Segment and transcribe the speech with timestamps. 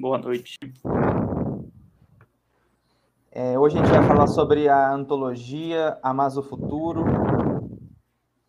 [0.00, 0.58] Boa noite.
[3.30, 7.04] É, hoje a gente vai falar sobre a antologia Amazo Futuro.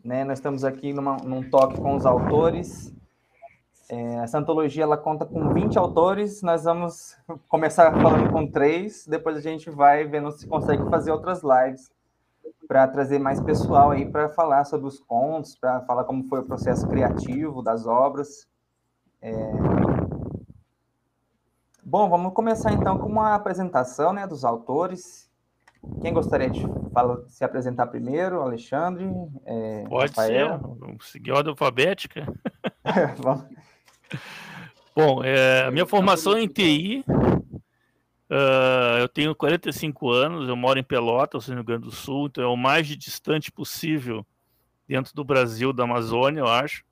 [0.04, 2.92] Né, nós estamos aqui numa, num toque com os autores.
[3.88, 6.42] É, essa antologia ela conta com 20 autores.
[6.42, 7.16] Nós vamos
[7.48, 11.92] começar falando com três, depois a gente vai vendo se consegue fazer outras lives
[12.68, 16.46] para trazer mais pessoal aí para falar sobre os contos, para falar como foi o
[16.46, 18.48] processo criativo das obras.
[19.22, 19.75] É...
[21.86, 25.30] Bom, vamos começar então com uma apresentação né, dos autores.
[26.02, 28.42] Quem gostaria de fala, se apresentar primeiro?
[28.42, 29.06] Alexandre?
[29.46, 30.60] É, Pode Rafael?
[30.60, 32.26] ser, vamos seguir a ordem alfabética.
[34.96, 37.06] Bom, é, a minha formação é em TI,
[38.28, 42.44] Uh, eu tenho 45 anos, eu moro em Pelotas, no Rio Grande do Sul, então
[42.44, 44.26] é o mais distante possível
[44.88, 46.84] dentro do Brasil, da Amazônia, eu acho.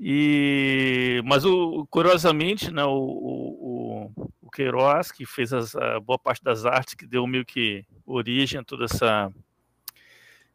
[0.00, 3.67] E, mas o, curiosamente, né, o, o,
[4.42, 8.60] o Queiroz, que fez as, a boa parte das artes, que deu meio que origem
[8.60, 9.32] a toda essa,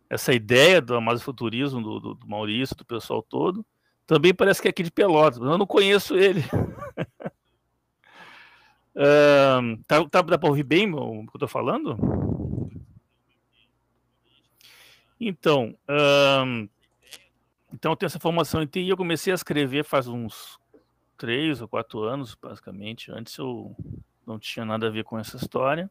[0.09, 3.65] essa ideia do amazofuturismo do, do, do Maurício, do pessoal todo,
[4.05, 6.43] também parece que é aqui de Pelotas, mas eu não conheço ele.
[8.95, 11.97] Uh, tá, tá, dá para ouvir bem o que eu estou falando?
[15.19, 16.69] Então, uh,
[17.73, 18.89] então eu tenho essa formação em TI.
[18.89, 20.59] Eu comecei a escrever faz uns
[21.17, 23.11] três ou quatro anos, basicamente.
[23.11, 23.75] Antes eu
[24.25, 25.89] não tinha nada a ver com essa história.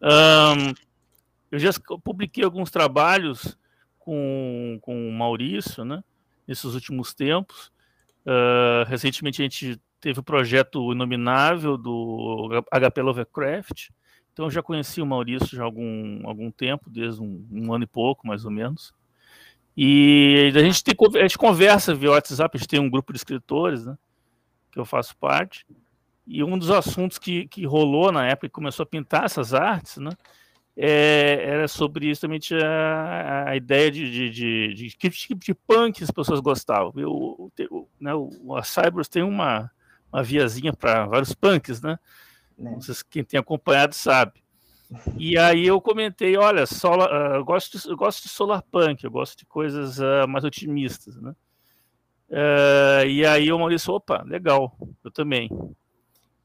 [0.00, 0.74] Um,
[1.50, 1.70] eu já
[2.02, 3.58] publiquei alguns trabalhos
[3.98, 6.02] com, com o Maurício, né?
[6.46, 7.72] Nesses últimos tempos.
[8.24, 13.90] Uh, recentemente a gente teve o projeto Inominável do HP Lovecraft.
[14.32, 17.84] Então eu já conheci o Maurício já há algum, algum tempo, desde um, um ano
[17.84, 18.92] e pouco, mais ou menos.
[19.76, 23.18] E a gente, tem, a gente conversa via WhatsApp, a gente tem um grupo de
[23.18, 23.96] escritores, né,
[24.72, 25.66] que eu faço parte.
[26.26, 29.98] E um dos assuntos que, que rolou na época, que começou a pintar essas artes,
[29.98, 30.10] né,
[30.76, 36.02] é, era sobre justamente a, a ideia de, de, de, de, que tipo de punk
[36.02, 36.92] as pessoas gostavam.
[36.96, 39.70] Eu, o, né, o, a Cybers tem uma,
[40.12, 41.98] uma viazinha para vários punks, né?
[42.58, 42.78] né?
[43.10, 44.45] quem tem acompanhado sabe.
[45.16, 49.02] E aí eu comentei, olha, solar, uh, eu, gosto de, eu gosto de solar punk,
[49.02, 51.34] eu gosto de coisas uh, mais otimistas, né?
[52.28, 55.48] Uh, e aí o Maurício, opa, legal, eu também.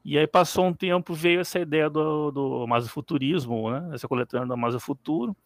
[0.04, 3.90] E aí passou um tempo, veio essa ideia do, do masofuturismo, né?
[3.94, 5.36] Essa coletânea do Amazo Futuro.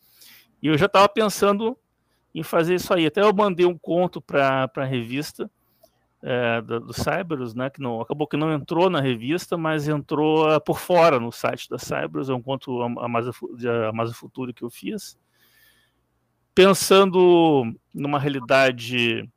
[0.62, 1.76] E eu já estava pensando
[2.34, 3.06] em fazer isso aí.
[3.06, 5.50] Até eu mandei um conto para a revista,
[6.28, 10.52] é, do, do Cyberus, né, que não, acabou que não entrou na revista, mas entrou
[10.52, 14.52] uh, por fora no site da Cyberus, é um conto a mais, a mais futuro
[14.52, 15.16] que eu fiz,
[16.52, 19.30] pensando numa realidade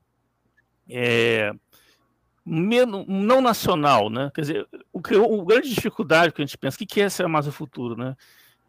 [0.90, 1.52] é,
[2.44, 4.32] menos, não nacional, né?
[4.34, 7.28] Quer dizer, o, que, o grande dificuldade que a gente pensa, o que é ser
[7.28, 8.18] mais o futuro, né?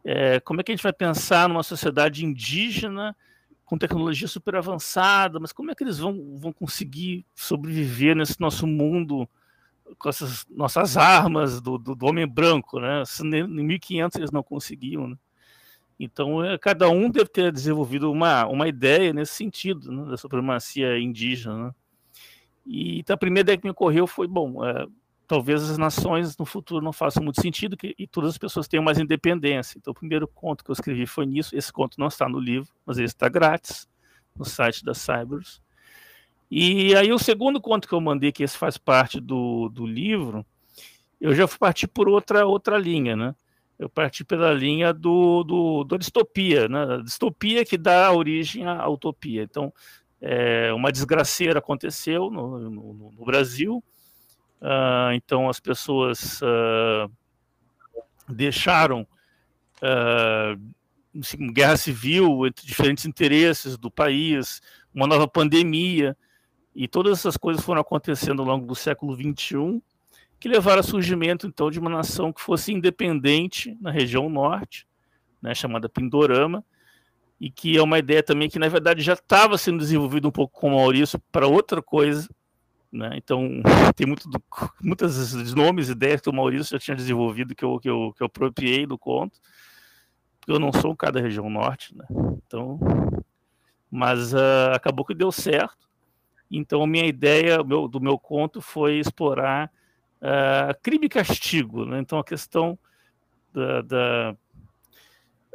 [0.04, 3.16] É, como é que a gente vai pensar numa sociedade indígena
[3.70, 8.66] com tecnologia super avançada, mas como é que eles vão, vão conseguir sobreviver nesse nosso
[8.66, 9.28] mundo
[9.96, 13.04] com essas nossas armas do, do, do homem branco, né?
[13.22, 15.16] Em 1500 eles não conseguiam, né?
[16.00, 20.98] Então, é, cada um deve ter desenvolvido uma, uma ideia nesse sentido, né, da supremacia
[20.98, 21.66] indígena.
[21.66, 21.74] Né?
[22.66, 24.84] E então, a primeira ideia que me ocorreu foi: bom, é,
[25.30, 28.82] talvez as nações no futuro não façam muito sentido que, e todas as pessoas tenham
[28.82, 29.78] mais independência.
[29.78, 31.56] Então, o primeiro conto que eu escrevi foi nisso.
[31.56, 33.88] Esse conto não está no livro, mas ele está grátis
[34.36, 35.62] no site da Cybers.
[36.50, 40.44] E aí, o segundo conto que eu mandei, que esse faz parte do, do livro,
[41.20, 43.32] eu já parti por outra, outra linha, né?
[43.78, 47.02] Eu parti pela linha do, do, do distopia, né?
[47.04, 49.44] Distopia que dá origem à utopia.
[49.44, 49.72] Então,
[50.20, 53.80] é, uma desgraceira aconteceu no, no, no Brasil,
[54.60, 57.10] Uh, então as pessoas uh,
[58.28, 59.06] deixaram
[59.82, 64.60] uh, guerra civil entre diferentes interesses do país,
[64.94, 66.16] uma nova pandemia,
[66.74, 69.82] e todas essas coisas foram acontecendo ao longo do século XXI,
[70.38, 74.86] que levaram ao surgimento então de uma nação que fosse independente na região norte,
[75.42, 76.64] né, chamada Pindorama,
[77.40, 80.60] e que é uma ideia também que na verdade já estava sendo desenvolvida um pouco
[80.60, 82.28] com Maurício para outra coisa,
[82.92, 83.12] né?
[83.14, 83.48] Então,
[83.94, 84.42] tem muito do,
[84.82, 88.22] muitos nomes e ideias que o Maurício já tinha desenvolvido que eu, que eu, que
[88.22, 89.38] eu apropriei do conto,
[90.38, 92.06] porque eu não sou um cara da região norte, né?
[92.46, 92.78] Então,
[93.90, 95.88] mas uh, acabou que deu certo.
[96.50, 99.70] Então, minha ideia meu, do meu conto foi explorar
[100.20, 101.84] uh, crime e castigo.
[101.84, 101.98] Né?
[102.00, 102.78] Então, a questão
[103.52, 104.36] da, da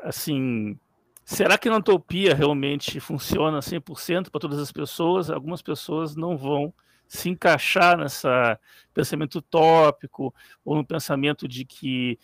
[0.03, 0.77] assim,
[1.23, 5.29] será que a utopia realmente funciona 100% para todas as pessoas?
[5.29, 6.73] Algumas pessoas não vão
[7.07, 8.59] se encaixar nessa
[8.93, 12.17] pensamento utópico ou no pensamento de que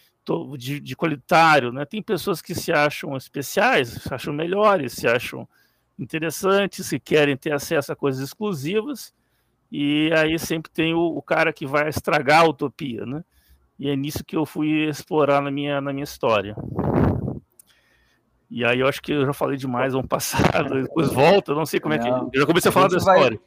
[0.57, 1.83] de, de qualitário, né?
[1.83, 5.47] Tem pessoas que se acham especiais, se acham melhores, se acham
[5.99, 9.13] interessantes, que querem ter acesso a coisas exclusivas,
[9.71, 13.23] e aí sempre tem o, o cara que vai estragar a utopia, né?
[13.79, 16.55] E é nisso que eu fui explorar na minha, na minha história.
[18.49, 21.79] E aí eu acho que eu já falei demais, vamos passar, depois volta, não sei
[21.79, 22.37] como não, é que.
[22.37, 23.39] Eu já comecei a, a falar da vai, história.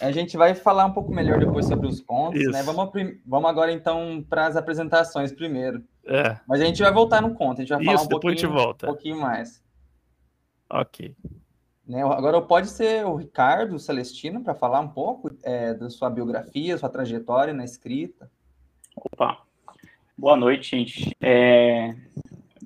[0.00, 2.62] A gente vai falar um pouco melhor depois sobre os contos, né?
[2.62, 2.90] Vamos,
[3.26, 5.84] vamos agora então para as apresentações primeiro.
[6.06, 6.38] É.
[6.48, 8.36] Mas a gente vai voltar no conto, a gente vai falar Isso, um pouquinho, a
[8.36, 8.86] gente volta.
[8.86, 9.62] um pouquinho mais.
[10.70, 11.14] Ok.
[11.86, 12.02] Né?
[12.02, 16.88] Agora pode ser o Ricardo Celestino para falar um pouco é, da sua biografia, sua
[16.88, 18.30] trajetória na escrita.
[18.96, 19.42] Opa,
[20.16, 21.16] boa noite, gente.
[21.20, 21.94] É...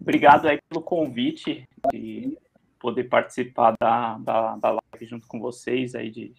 [0.00, 2.36] Obrigado aí pelo convite de
[2.78, 6.34] poder participar da, da, da live junto com vocês, aí de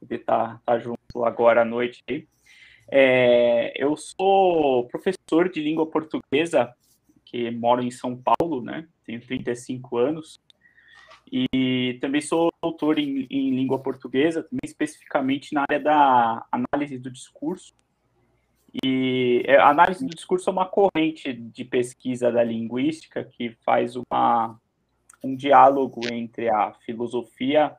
[0.00, 2.02] poder estar tá, tá junto agora à noite.
[2.88, 6.72] É, eu sou professor de língua portuguesa,
[7.24, 8.86] que moro em São Paulo, né?
[9.04, 10.40] Tenho 35 anos.
[11.30, 17.10] E também sou doutor em, em língua portuguesa, também especificamente na área da análise do
[17.10, 17.74] discurso.
[18.84, 23.96] E é, a análise do discurso é uma corrente de pesquisa da linguística que faz
[23.96, 24.60] uma,
[25.22, 27.74] um diálogo entre a filosofia,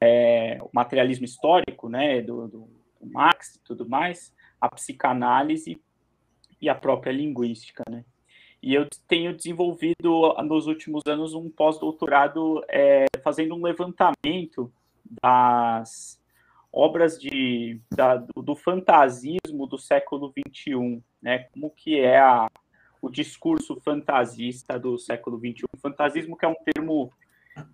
[0.00, 2.70] é, o materialismo histórico, né, do, do,
[3.00, 5.80] do Marx e tudo mais, a psicanálise
[6.60, 8.04] e a própria linguística, né.
[8.60, 14.72] E eu tenho desenvolvido nos últimos anos um pós-doutorado é, fazendo um levantamento
[15.22, 16.20] das
[16.72, 21.46] obras de, da, do, do, fantasismo do século XXI, né?
[21.52, 22.50] Como que é a,
[23.00, 25.64] o discurso fantasista do século XXI.
[25.80, 27.12] Fantasismo que é um termo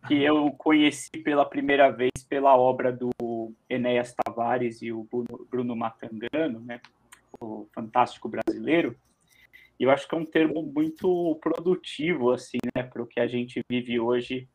[0.07, 5.77] que eu conheci pela primeira vez pela obra do Enéas Tavares e o Bruno, Bruno
[5.77, 6.81] Matangano, né?
[7.41, 8.97] O fantástico brasileiro.
[9.79, 13.27] E eu acho que é um termo muito produtivo, assim, né, para o que a
[13.27, 14.49] gente vive hoje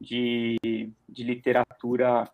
[0.00, 2.28] de, de literatura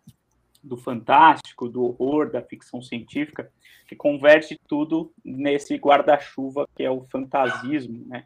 [0.63, 3.51] do fantástico, do horror, da ficção científica,
[3.87, 8.25] que converte tudo nesse guarda-chuva que é o fantasismo, né?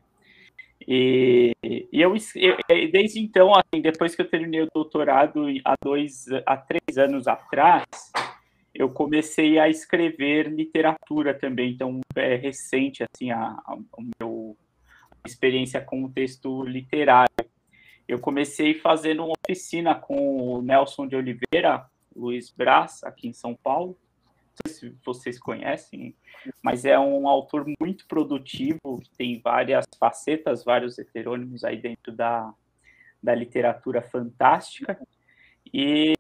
[0.87, 2.13] E, e eu,
[2.91, 7.85] desde então, assim, depois que eu terminei o doutorado há dois, há três anos atrás,
[8.73, 16.03] eu comecei a escrever literatura também, então é recente assim a, a, a experiência com
[16.03, 17.29] o texto literário.
[18.07, 21.85] Eu comecei fazendo uma oficina com o Nelson de Oliveira,
[22.15, 23.97] Luiz Brás, aqui em São Paulo.
[24.79, 26.15] Se vocês conhecem,
[26.63, 32.53] mas é um autor muito produtivo, que tem várias facetas, vários heterônimos aí dentro da,
[33.21, 34.97] da literatura fantástica.
[35.73, 36.13] E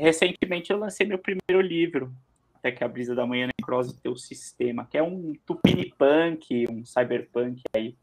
[0.00, 2.12] recentemente eu lancei meu primeiro livro,
[2.54, 7.62] até que a Brisa da Manhã Necrose Teu Sistema, que é um tupinipunk, um cyberpunk
[7.74, 7.96] aí,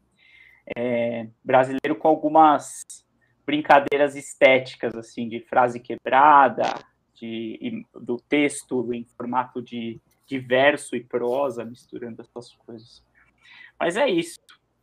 [0.76, 2.82] é, brasileiro com algumas
[3.46, 6.64] brincadeiras estéticas, assim, de frase quebrada,
[7.24, 13.02] de, do texto em formato de, de verso e prosa, misturando essas coisas.
[13.78, 14.38] Mas é isso,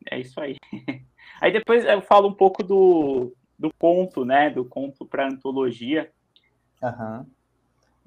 [0.09, 0.55] é isso aí.
[1.39, 4.49] Aí depois eu falo um pouco do, do conto, né?
[4.49, 6.11] Do conto para antologia.
[6.83, 7.25] Uhum.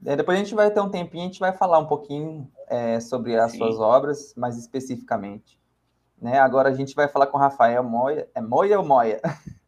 [0.04, 3.00] É, depois a gente vai ter um tempinho, a gente vai falar um pouquinho é,
[3.00, 3.58] sobre as Sim.
[3.58, 5.58] suas obras, mais especificamente.
[6.20, 6.38] Né?
[6.38, 8.29] Agora a gente vai falar com Rafael Moia.
[8.34, 9.20] É Moia ou Moia?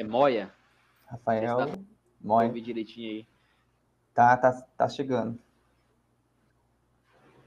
[0.00, 0.52] É Moia.
[1.06, 1.72] Rafael
[2.22, 2.44] tá...
[2.44, 3.26] Ouvir direitinho aí.
[4.14, 5.38] Tá, tá, tá chegando.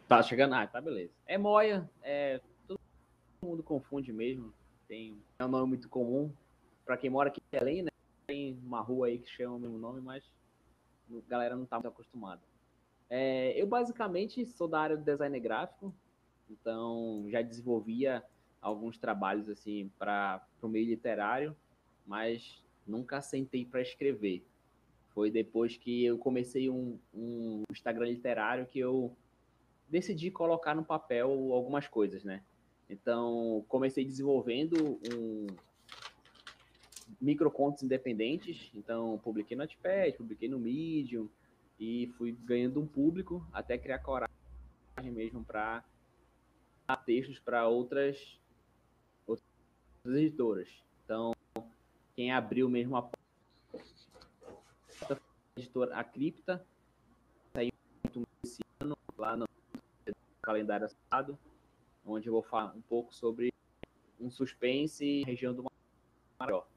[0.08, 0.56] Tá chegando?
[0.56, 1.14] Ah, tá beleza.
[1.26, 2.42] É Moia, é...
[2.68, 2.80] todo
[3.42, 4.54] mundo confunde mesmo.
[4.88, 6.32] Tem é um nome muito comum,
[6.86, 7.92] para quem mora aqui em Belém, né?
[8.28, 10.24] Tem uma rua aí que chama o mesmo nome, mas
[11.10, 12.42] a galera não está muito acostumada.
[13.10, 15.94] É, eu basicamente sou da área do design gráfico,
[16.50, 18.24] então já desenvolvia
[18.62, 21.56] alguns trabalhos assim para o meio literário,
[22.06, 24.46] mas nunca sentei para escrever.
[25.14, 29.16] Foi depois que eu comecei um, um Instagram literário que eu
[29.90, 32.42] decidi colocar no papel algumas coisas, né?
[32.90, 35.48] Então, comecei desenvolvendo um,
[37.20, 41.30] microcontos independentes, então publiquei no Notepad, publiquei no Medium
[41.80, 44.30] e fui ganhando um público até criar coragem
[45.12, 45.84] mesmo para
[46.88, 48.40] dar textos para outras,
[49.26, 49.46] outras
[50.06, 50.70] editoras.
[51.04, 51.34] Então,
[52.16, 53.10] quem abriu mesmo a
[55.58, 56.66] editora a Cripta
[57.54, 57.72] saiu
[58.44, 59.46] esse ano lá no
[60.42, 61.38] calendário assado,
[62.06, 63.54] onde eu vou falar um pouco sobre
[64.20, 65.66] um suspense região do
[66.40, 66.68] maior.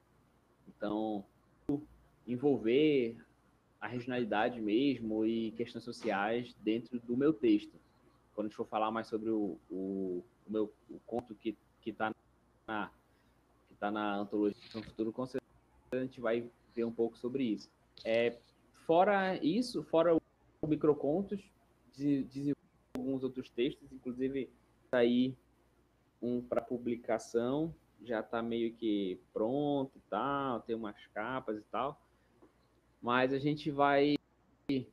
[0.69, 1.25] Então,
[2.27, 3.17] envolver
[3.81, 7.79] a regionalidade mesmo e questões sociais dentro do meu texto.
[8.35, 12.13] Quando a gente for falar mais sobre o, o, o meu o conto que está
[12.67, 12.91] na,
[13.69, 15.45] que tá na antologia do futuro, com certeza
[15.93, 17.71] a gente vai ver um pouco sobre isso.
[18.05, 18.37] É,
[18.87, 21.41] fora isso, fora o microcontos,
[21.95, 22.55] desenvolvo
[22.97, 24.51] alguns outros textos, inclusive
[24.91, 25.37] tá aí
[26.23, 32.01] um para publicação, já está meio que pronto e tal, tem umas capas e tal.
[33.03, 34.17] Mas a gente vai.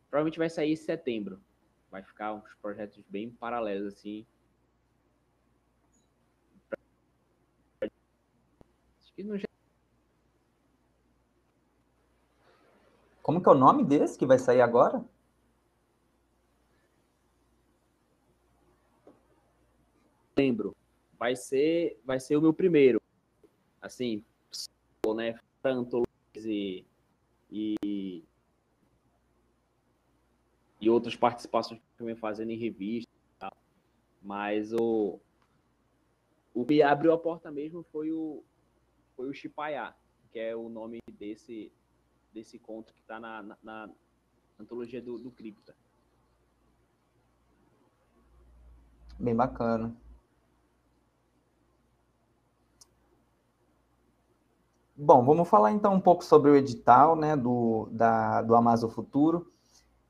[0.10, 1.42] Provavelmente vai sair em setembro.
[1.90, 4.26] Vai ficar uns projetos bem paralelos, assim.
[7.82, 9.38] Acho que no
[13.22, 15.04] Como que é o nome desse que vai sair agora?
[20.38, 20.76] Lembro.
[21.20, 23.00] Vai ser, vai ser o meu primeiro.
[23.80, 24.24] Assim,
[25.16, 25.40] né?
[25.64, 26.08] Antologias
[26.46, 26.84] e,
[27.52, 28.24] e,
[30.80, 33.12] e outras participações que eu venho fazendo em revista.
[33.38, 33.54] Tá?
[34.20, 35.20] Mas o,
[36.56, 38.44] o que abriu a porta mesmo foi o,
[39.16, 39.96] foi o Chipaiá,
[40.32, 41.72] que é o nome desse,
[42.34, 43.90] desse conto que está na, na, na,
[44.60, 45.76] antologia do, do Cripta.
[49.20, 49.96] Bem bacana.
[54.96, 59.52] Bom, vamos falar então um pouco sobre o edital né, do, da, do Amazon Futuro.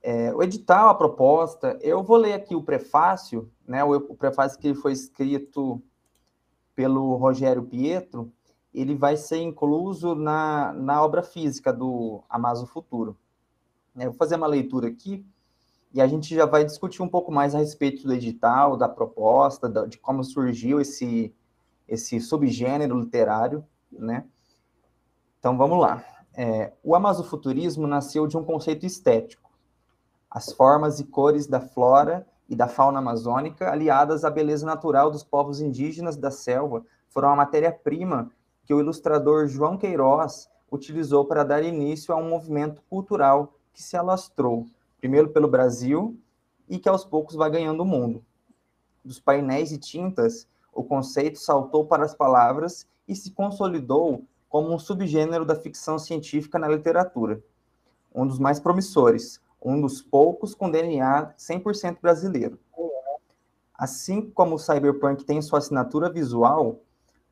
[0.03, 4.59] É, o edital, a proposta, eu vou ler aqui o prefácio, né, o, o prefácio
[4.59, 5.81] que foi escrito
[6.75, 8.33] pelo Rogério Pietro,
[8.73, 13.17] ele vai ser incluso na, na obra física do Amazon Futuro.
[13.95, 15.25] Eu vou fazer uma leitura aqui
[15.93, 19.67] e a gente já vai discutir um pouco mais a respeito do edital, da proposta,
[19.67, 21.35] da, de como surgiu esse,
[21.87, 24.25] esse subgênero literário, né?
[25.37, 26.03] Então vamos lá.
[26.33, 29.51] É, o amazofuturismo nasceu de um conceito estético.
[30.29, 35.25] As formas e cores da flora e da fauna amazônica, aliadas à beleza natural dos
[35.25, 38.31] povos indígenas da selva, foram a matéria-prima
[38.71, 43.97] que o ilustrador João Queiroz utilizou para dar início a um movimento cultural que se
[43.97, 44.65] alastrou,
[44.97, 46.17] primeiro pelo Brasil
[46.69, 48.23] e que aos poucos vai ganhando o mundo.
[49.03, 54.79] Dos painéis e tintas, o conceito saltou para as palavras e se consolidou como um
[54.79, 57.43] subgênero da ficção científica na literatura,
[58.15, 62.57] um dos mais promissores, um dos poucos com DNA 100% brasileiro.
[63.73, 66.79] Assim como o cyberpunk tem sua assinatura visual,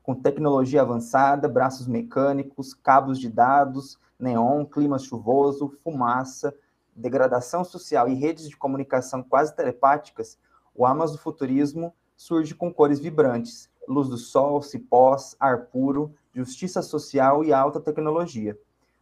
[0.02, 6.54] com tecnologia avançada, braços mecânicos, cabos de dados, neon, clima chuvoso, fumaça,
[6.94, 10.38] degradação social e redes de comunicação quase telepáticas,
[10.74, 17.44] o Amazon futurismo surge com cores vibrantes, luz do sol, cipós, ar puro, justiça social
[17.44, 18.58] e alta tecnologia.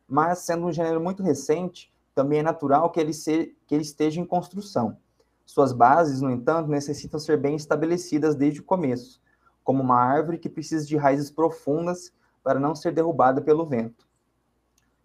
[0.09, 4.21] Mas, sendo um gênero muito recente, também é natural que ele, se, que ele esteja
[4.21, 4.97] em construção.
[5.45, 9.21] Suas bases, no entanto, necessitam ser bem estabelecidas desde o começo,
[9.69, 12.11] como uma árvore que precisa de raízes profundas
[12.43, 14.09] para não ser derrubada pelo vento.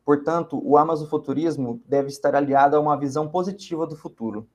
[0.06, 4.48] Portanto, o amazofuturismo deve estar aliado a uma visão positiva do futuro.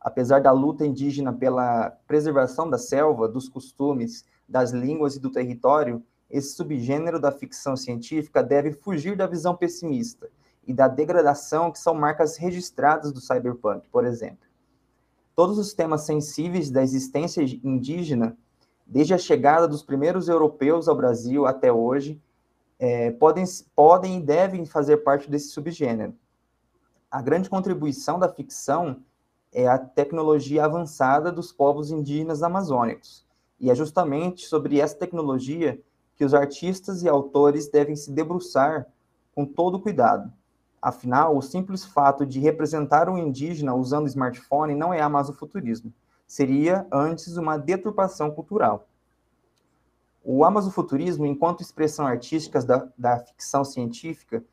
[0.00, 6.04] Apesar da luta indígena pela preservação da selva, dos costumes, das línguas e do território,
[6.30, 10.30] esse subgênero da ficção científica deve fugir da visão pessimista
[10.68, 14.46] e da degradação que são marcas registradas do cyberpunk, por exemplo.
[15.34, 18.38] Todos os temas sensíveis da existência indígena
[18.88, 22.18] desde a chegada dos primeiros europeus ao Brasil até hoje,
[22.78, 23.44] é, podem,
[23.76, 26.14] podem e devem fazer parte desse subgênero.
[27.10, 29.02] A grande contribuição da ficção
[29.52, 33.26] é a tecnologia avançada dos povos indígenas amazônicos,
[33.60, 35.78] e é justamente sobre essa tecnologia
[36.16, 38.86] que os artistas e autores devem se debruçar
[39.34, 40.32] com todo cuidado.
[40.80, 45.92] Afinal, o simples fato de representar um indígena usando smartphone não é amazofuturismo
[46.28, 48.86] seria antes uma deturpação cultural.
[50.22, 54.44] O amazofuturismo, enquanto expressão artística da, da ficção científica,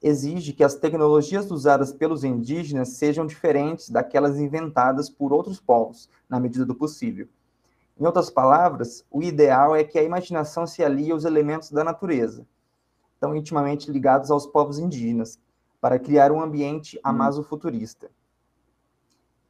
[0.00, 6.38] exige que as tecnologias usadas pelos indígenas sejam diferentes daquelas inventadas por outros povos, na
[6.38, 7.26] medida do possível.
[7.98, 12.46] Em outras palavras, o ideal é que a imaginação se alie aos elementos da natureza,
[13.18, 15.40] tão intimamente ligados aos povos indígenas,
[15.80, 18.10] para criar um ambiente amazofuturista.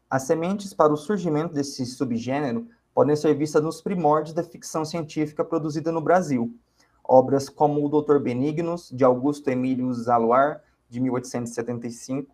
[0.09, 5.45] As sementes para o surgimento desse subgênero podem ser vistas nos primórdios da ficção científica
[5.45, 6.55] produzida no Brasil.
[7.03, 12.33] Obras como O Doutor Benignos, de Augusto Emílio Zaluar, de 1875,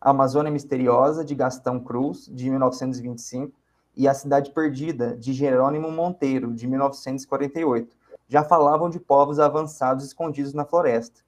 [0.00, 3.52] A Amazônia Misteriosa, de Gastão Cruz, de 1925,
[3.94, 7.94] e A Cidade Perdida, de Jerônimo Monteiro, de 1948,
[8.26, 11.20] já falavam de povos avançados escondidos na floresta.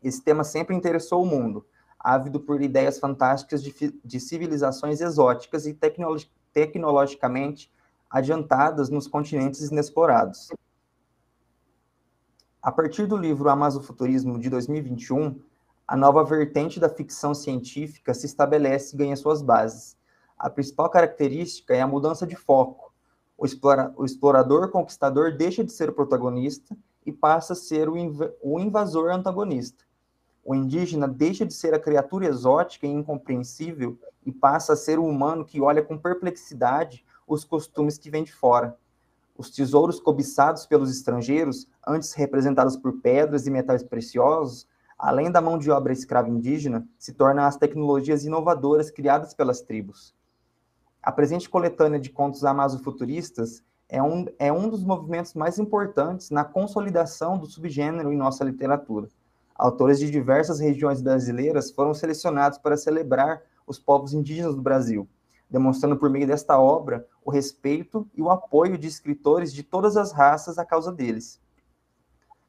[0.00, 1.66] Esse tema sempre interessou o mundo,
[2.00, 6.18] ávido por ideias fantásticas de, de civilizações exóticas e tecnolo
[6.52, 7.70] tecnologicamente
[8.08, 10.48] adiantadas nos continentes inexplorados.
[12.60, 15.40] A partir do livro Amazofuturismo de 2021,
[15.86, 19.96] a nova vertente da ficção científica se estabelece e ganha suas bases.
[20.36, 22.92] A principal característica é a mudança de foco.
[23.38, 26.76] O, explora o explorador conquistador deixa de ser o protagonista
[27.06, 29.84] e passa a ser o, inv o invasor antagonista
[30.50, 35.06] o indígena deixa de ser a criatura exótica e incompreensível e passa a ser o
[35.06, 38.76] humano que olha com perplexidade os costumes que vêm de fora.
[39.38, 44.66] Os tesouros cobiçados pelos estrangeiros, antes representados por pedras e metais preciosos,
[44.98, 50.16] além da mão de obra escrava indígena, se tornam as tecnologias inovadoras criadas pelas tribos.
[51.00, 56.42] A presente coletânea de contos amazofuturistas é um, é um dos movimentos mais importantes na
[56.42, 59.08] consolidação do subgênero em nossa literatura
[59.60, 65.06] Autores de diversas regiões brasileiras foram selecionados para celebrar os povos indígenas do Brasil,
[65.50, 70.12] demonstrando por meio desta obra o respeito e o apoio de escritores de todas as
[70.12, 71.38] raças à causa deles.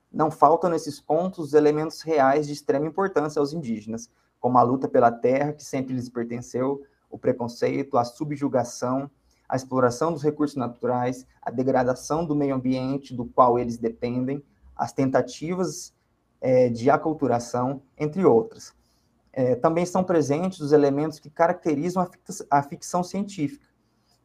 [0.10, 5.12] Não faltam nesses contos elementos reais de extrema importância aos indígenas, como a luta pela
[5.12, 9.12] terra que sempre lhes pertenceu, o preconceito, a subjugação,
[9.50, 14.42] a exploração dos recursos naturais, a degradação do meio ambiente do qual eles dependem,
[14.74, 15.94] as tentativas
[16.42, 18.74] é, de aculturação, entre outras.
[19.32, 23.66] É, também são presentes os elementos que caracterizam a, a ficção científica,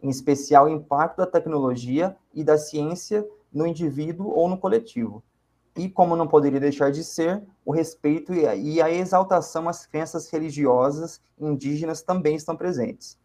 [0.02, 5.23] em especial o impacto da tecnologia e da ciência no indivíduo ou no coletivo.
[5.76, 9.87] E, como não poderia deixar de ser, o respeito e a, e a exaltação às
[9.87, 13.18] crenças religiosas indígenas também estão presentes.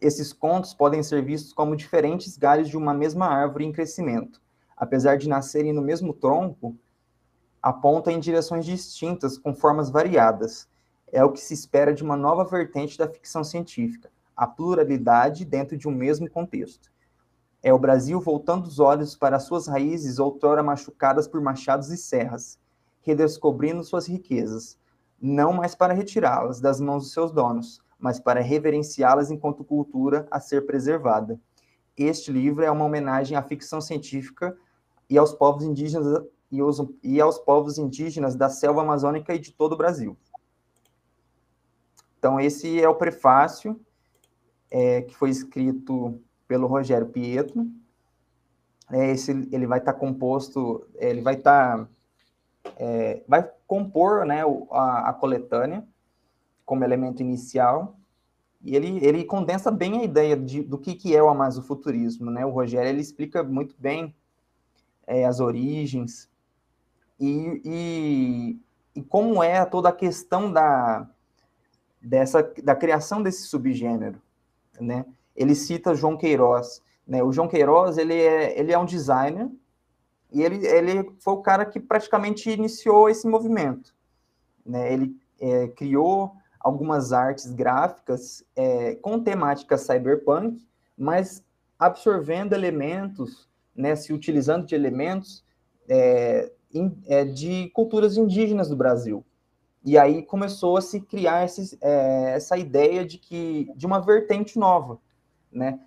[0.00, 4.40] Esses contos podem ser vistos como diferentes galhos de uma mesma árvore em crescimento.
[4.76, 6.76] Apesar de nascerem no mesmo tronco,
[7.66, 10.68] aponta em direções distintas, com formas variadas.
[11.10, 15.76] É o que se espera de uma nova vertente da ficção científica, a pluralidade dentro
[15.76, 16.92] de um mesmo contexto.
[17.60, 22.56] É o Brasil voltando os olhos para suas raízes outrora machucadas por machados e serras,
[23.02, 24.78] redescobrindo suas riquezas,
[25.20, 30.38] não mais para retirá-las das mãos dos seus donos, mas para reverenciá-las enquanto cultura a
[30.38, 31.36] ser preservada.
[31.96, 34.56] Este livro é uma homenagem à ficção científica
[35.10, 39.52] e aos povos indígenas e, os, e aos povos indígenas da selva amazônica e de
[39.52, 40.16] todo o Brasil.
[42.18, 43.80] Então, esse é o prefácio
[44.70, 47.66] é, que foi escrito pelo Rogério Pietro.
[48.90, 51.88] É, esse, ele vai estar tá composto, ele vai estar, tá,
[52.76, 55.86] é, vai compor né, a, a, coletânea
[56.64, 57.96] como elemento inicial,
[58.62, 62.30] e ele, ele condensa bem a ideia de, do que, que é o amazofuturismo.
[62.30, 62.44] Né?
[62.44, 64.12] O Rogério ele explica muito bem
[65.06, 66.28] é, as origens,
[67.18, 68.60] e, e,
[68.94, 71.08] e como é toda a questão da,
[72.00, 74.20] dessa, da criação desse subgênero,
[74.80, 75.04] né?
[75.34, 77.22] Ele cita João Queiroz, né?
[77.22, 79.48] O João Queiroz, ele é, ele é um designer
[80.32, 83.94] e ele, ele foi o cara que praticamente iniciou esse movimento,
[84.64, 84.92] né?
[84.92, 90.66] Ele é, criou algumas artes gráficas é, com temática cyberpunk,
[90.98, 91.44] mas
[91.78, 95.44] absorvendo elementos, né, se utilizando de elementos
[95.88, 96.50] é,
[97.34, 99.24] de culturas indígenas do Brasil.
[99.86, 104.58] E aí começou a se criar esse, é, essa ideia de que de uma vertente
[104.58, 104.98] nova,
[105.50, 105.78] né?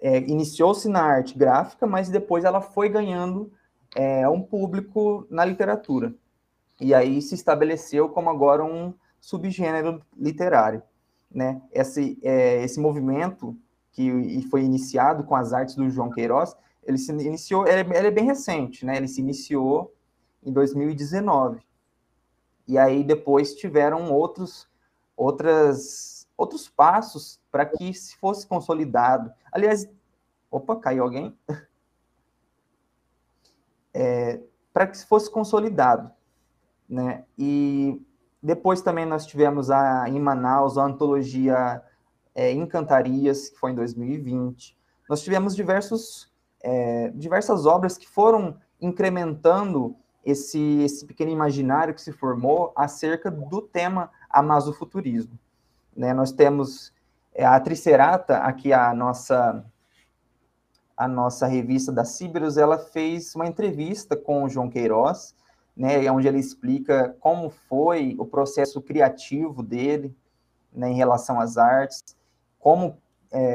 [0.00, 3.52] É, Iniciou-se na arte gráfica, mas depois ela foi ganhando
[3.94, 6.14] é, um público na literatura.
[6.80, 10.82] E aí se estabeleceu como agora um subgênero literário,
[11.30, 11.60] né?
[11.70, 13.54] Esse, é, esse movimento
[13.92, 18.10] que foi iniciado com as artes do João Queiroz, ele se iniciou, ele, ele é
[18.10, 18.96] bem recente, né?
[18.96, 19.92] Ele se iniciou
[20.42, 21.60] em 2019.
[22.66, 24.68] E aí depois tiveram outros,
[25.16, 29.32] outras, outros passos para que se fosse consolidado.
[29.50, 29.88] Aliás,
[30.50, 31.36] opa, caiu alguém?
[34.00, 34.40] É,
[34.72, 36.12] para que se fosse consolidado,
[36.88, 37.24] né?
[37.36, 38.00] E
[38.40, 41.82] depois também nós tivemos a, em Manaus a antologia
[42.34, 44.76] é, Encantarias, que foi em 2020.
[45.08, 49.96] Nós tivemos diversos, é, diversas obras que foram incrementando
[50.30, 55.38] esse, esse pequeno imaginário que se formou acerca do tema amazofuturismo.
[55.96, 56.12] Né?
[56.12, 56.92] Nós temos
[57.34, 59.64] é, a Tricerata, aqui a nossa
[60.96, 65.32] a nossa revista da Ciberus, ela fez uma entrevista com o João Queiroz,
[65.76, 70.12] né, onde ele explica como foi o processo criativo dele
[70.72, 72.16] né, em relação às artes,
[72.58, 72.98] como,
[73.30, 73.54] é,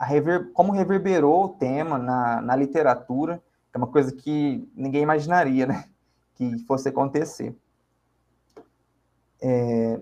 [0.00, 3.40] rever, como reverberou o tema na, na literatura,
[3.72, 5.84] é uma coisa que ninguém imaginaria, né?
[6.34, 7.54] Que fosse acontecer.
[9.40, 10.00] É,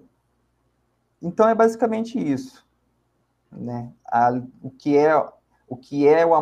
[1.21, 2.65] então é basicamente isso,
[3.51, 3.93] né?
[4.07, 4.31] A,
[4.63, 5.17] o que é
[5.69, 6.35] o que é o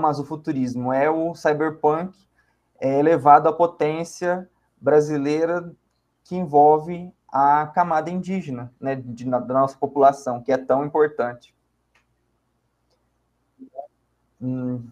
[0.93, 2.19] é o cyberpunk
[2.81, 4.49] é, elevado à potência
[4.81, 5.75] brasileira
[6.25, 11.55] que envolve a camada indígena, né, de, da nossa população, que é tão importante.
[14.41, 14.88] Hum.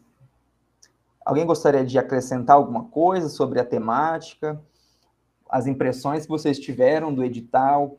[1.27, 4.62] Alguém gostaria de acrescentar alguma coisa sobre a temática,
[5.51, 7.99] as impressões que vocês tiveram do edital,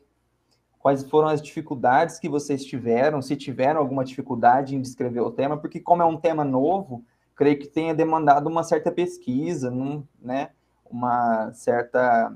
[0.79, 5.57] quais foram as dificuldades que vocês tiveram, se tiveram alguma dificuldade em descrever o tema,
[5.57, 7.03] porque como é um tema novo,
[7.35, 9.69] creio que tenha demandado uma certa pesquisa,
[10.21, 10.51] né,
[10.89, 12.33] uma certa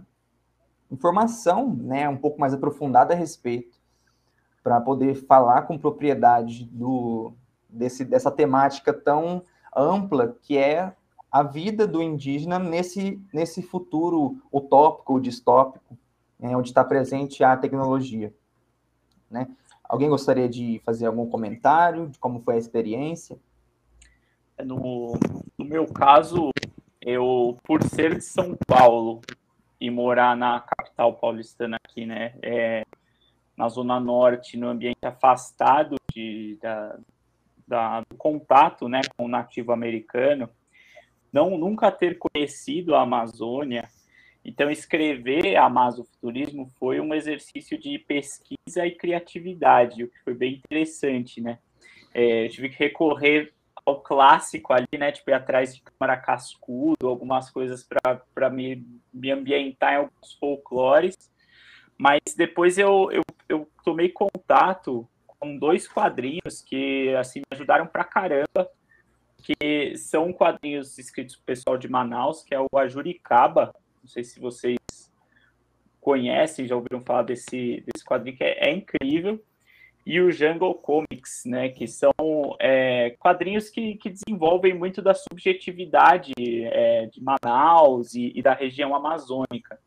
[0.92, 3.80] informação, né, um pouco mais aprofundada a respeito,
[4.62, 7.32] para poder falar com propriedade do,
[7.70, 9.42] desse, dessa temática tão
[9.76, 10.94] ampla que é
[11.32, 15.98] a vida do indígena nesse, nesse futuro utópico distópico,
[16.38, 18.34] né, onde está presente a tecnologia.
[19.30, 19.48] Né?
[19.84, 23.40] Alguém gostaria de fazer algum comentário de como foi a experiência?
[24.60, 25.14] No,
[25.58, 26.52] no meu caso,
[27.02, 29.22] eu, por ser de São Paulo
[29.80, 32.86] e morar na capital paulistana aqui, né, é,
[33.56, 37.00] na Zona Norte, no ambiente afastado de, da,
[37.72, 40.50] da, do contato né, com o nativo americano,
[41.32, 43.88] não nunca ter conhecido a Amazônia,
[44.44, 51.40] então escrever Amazofuturismo foi um exercício de pesquisa e criatividade, o que foi bem interessante,
[51.40, 51.60] né?
[52.14, 53.54] É, eu tive que recorrer
[53.86, 55.12] ao clássico ali, né?
[55.12, 57.88] Tipo, ir atrás de câmara cascudo, algumas coisas
[58.34, 61.16] para me, me ambientar em alguns folclores.
[61.98, 65.08] Mas depois eu, eu, eu tomei contato
[65.42, 68.70] com dois quadrinhos que assim me ajudaram pra caramba,
[69.38, 73.74] que são quadrinhos escritos pelo pessoal de Manaus, que é o Ajuricaba.
[74.04, 74.78] Não sei se vocês
[76.00, 79.44] conhecem, já ouviram falar desse, desse quadrinho, que é, é incrível.
[80.06, 82.12] E o Jungle Comics, né, que são
[82.60, 88.96] é, quadrinhos que, que desenvolvem muito da subjetividade é, de Manaus e, e da região
[88.96, 89.80] amazônica.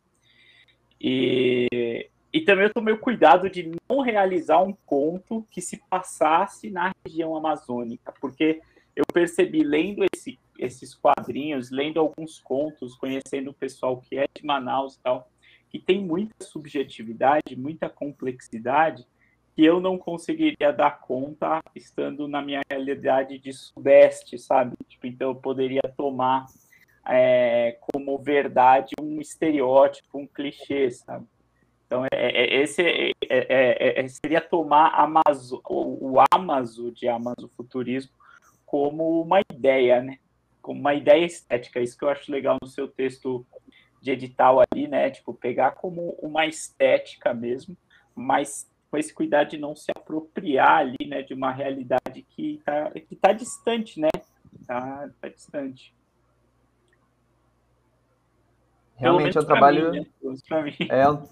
[1.01, 6.69] E, e também eu tomei o cuidado de não realizar um conto que se passasse
[6.69, 8.61] na região amazônica, porque
[8.97, 14.45] eu percebi lendo esse, esses quadrinhos, lendo alguns contos, conhecendo o pessoal que é de
[14.45, 15.31] Manaus e tal,
[15.71, 19.07] que tem muita subjetividade, muita complexidade,
[19.55, 24.77] que eu não conseguiria dar conta estando na minha realidade de sudeste, sabe?
[24.89, 26.47] Tipo, então eu poderia tomar
[27.07, 31.29] é, como verdade um estereótipo, um clichê, sabe?
[31.95, 38.11] Então, é, é, esse é, é, é seria tomar Amazo, o, o Amazo de Amazofuturismo
[38.67, 40.19] como uma ideia, né?
[40.61, 41.81] Como uma ideia estética.
[41.81, 43.47] Isso que eu acho legal no seu texto
[44.03, 45.09] de edital ali, né?
[45.09, 47.77] Tipo, pegar como uma estética mesmo,
[48.13, 51.23] mas com esse cuidado de não se apropriar ali, né?
[51.23, 54.11] De uma realidade que está que tá distante, né?
[54.67, 55.95] Tá, tá distante.
[58.97, 59.93] Realmente é um trabalho.
[59.93, 60.07] Mim, né?
[60.89, 61.23] É, um,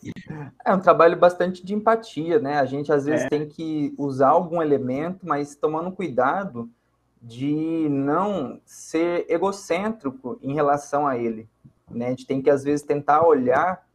[0.64, 2.58] é um trabalho bastante de empatia, né?
[2.58, 3.28] A gente às vezes é.
[3.28, 6.70] tem que usar algum elemento, mas tomando cuidado
[7.22, 11.48] de não ser egocêntrico em relação a ele.
[11.88, 12.06] Né?
[12.06, 13.86] A gente tem que às vezes tentar olhar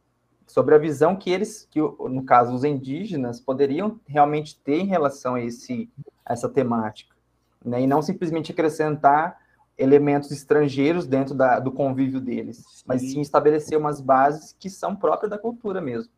[0.46, 5.34] sobre a visão que eles, que no caso os indígenas, poderiam realmente ter em relação
[5.34, 5.90] a, esse,
[6.24, 7.14] a essa temática.
[7.62, 7.82] Né?
[7.82, 9.38] E não simplesmente acrescentar
[9.78, 12.84] elementos estrangeiros dentro da, do convívio deles, sim.
[12.84, 16.12] mas sim estabelecer umas bases que são próprias da cultura mesmo.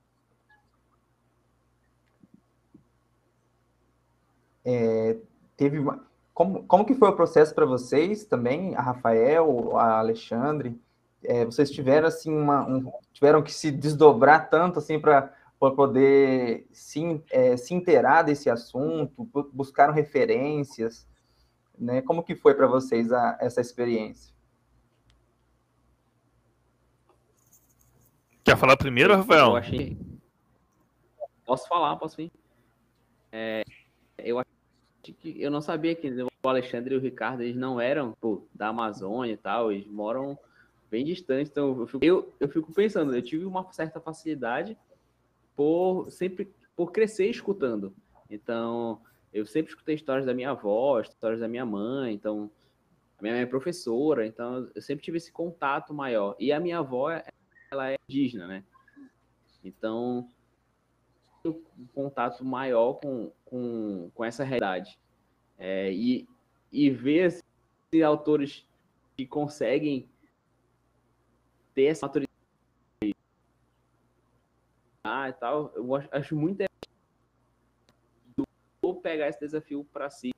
[4.65, 5.17] É,
[5.57, 10.81] teve uma, como, como que foi o processo para vocês também, a Rafael, a Alexandre?
[11.23, 17.23] É, vocês tiveram assim uma, um, tiveram que se desdobrar tanto assim para poder se,
[17.31, 21.07] é, se inteirar desse assunto, buscaram referências?
[21.81, 22.03] Né?
[22.03, 24.35] Como que foi para vocês a, essa experiência?
[28.45, 29.47] Quer falar primeiro, Rafael?
[29.47, 29.97] Eu achei.
[31.47, 32.31] Posso falar, posso ir.
[33.33, 33.63] É,
[34.19, 34.51] eu acho
[35.03, 36.11] que eu não sabia que
[36.43, 40.39] o Alexandre e o Ricardo eles não eram pô, da Amazônia e tal, eles moram
[40.91, 41.51] bem distantes.
[41.51, 44.77] Então eu fico, eu, eu fico pensando, eu tive uma certa facilidade
[45.57, 47.95] por sempre por crescer escutando.
[48.29, 49.01] Então
[49.33, 52.51] eu sempre escutei histórias da minha avó, histórias da minha mãe, então
[53.19, 56.35] a minha mãe é professora, então eu sempre tive esse contato maior.
[56.39, 57.11] E a minha avó,
[57.71, 58.65] ela é indígena, né?
[59.63, 60.29] Então,
[61.45, 64.99] um contato maior com, com, com essa realidade.
[65.59, 66.27] É, e,
[66.73, 68.67] e ver esses autores
[69.17, 70.09] que conseguem
[71.75, 72.31] ter essa maturidade
[75.05, 76.70] e tal, eu acho muito
[78.93, 80.33] vou pegar esse desafio para si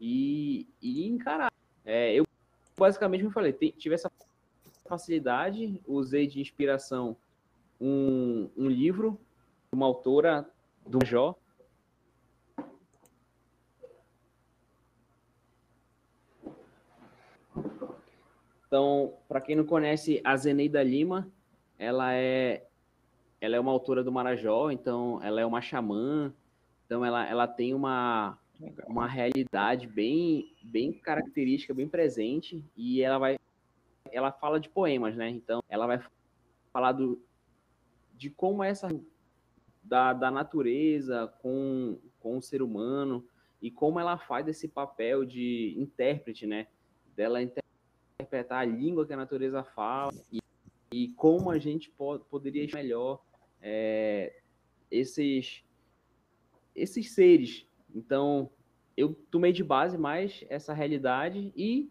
[0.00, 1.50] e, e encarar.
[1.84, 2.26] É, eu
[2.76, 4.10] basicamente me falei, tive essa
[4.86, 7.16] facilidade, usei de inspiração
[7.80, 9.18] um, um livro,
[9.72, 10.48] uma autora
[10.86, 11.36] do Jó.
[18.66, 21.30] Então, para quem não conhece a Zeneida Lima,
[21.78, 22.66] ela é
[23.40, 26.32] ela é uma autora do Marajó, então ela é uma xamã,
[26.92, 28.38] então ela, ela tem uma,
[28.86, 33.38] uma realidade bem bem característica, bem presente e ela vai
[34.10, 35.30] ela fala de poemas, né?
[35.30, 36.04] Então ela vai
[36.70, 37.18] falar do,
[38.14, 38.90] de como essa
[39.82, 43.26] da, da natureza com, com o ser humano
[43.62, 46.66] e como ela faz esse papel de intérprete, né?
[47.16, 50.40] Dela interpretar a língua que a natureza fala e,
[50.92, 53.18] e como a gente pode, poderia melhor
[53.62, 54.40] é,
[54.90, 55.64] esses
[56.74, 57.66] esses seres.
[57.94, 58.50] Então,
[58.96, 61.90] eu tomei de base mais essa realidade e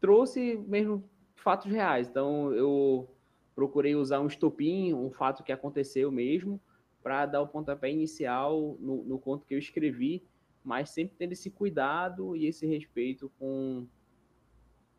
[0.00, 2.08] trouxe mesmo fatos reais.
[2.08, 3.08] Então, eu
[3.54, 6.60] procurei usar um estopim, um fato que aconteceu mesmo,
[7.02, 10.24] para dar o pontapé inicial no, no, conto que eu escrevi,
[10.62, 13.86] mas sempre tendo esse cuidado e esse respeito com,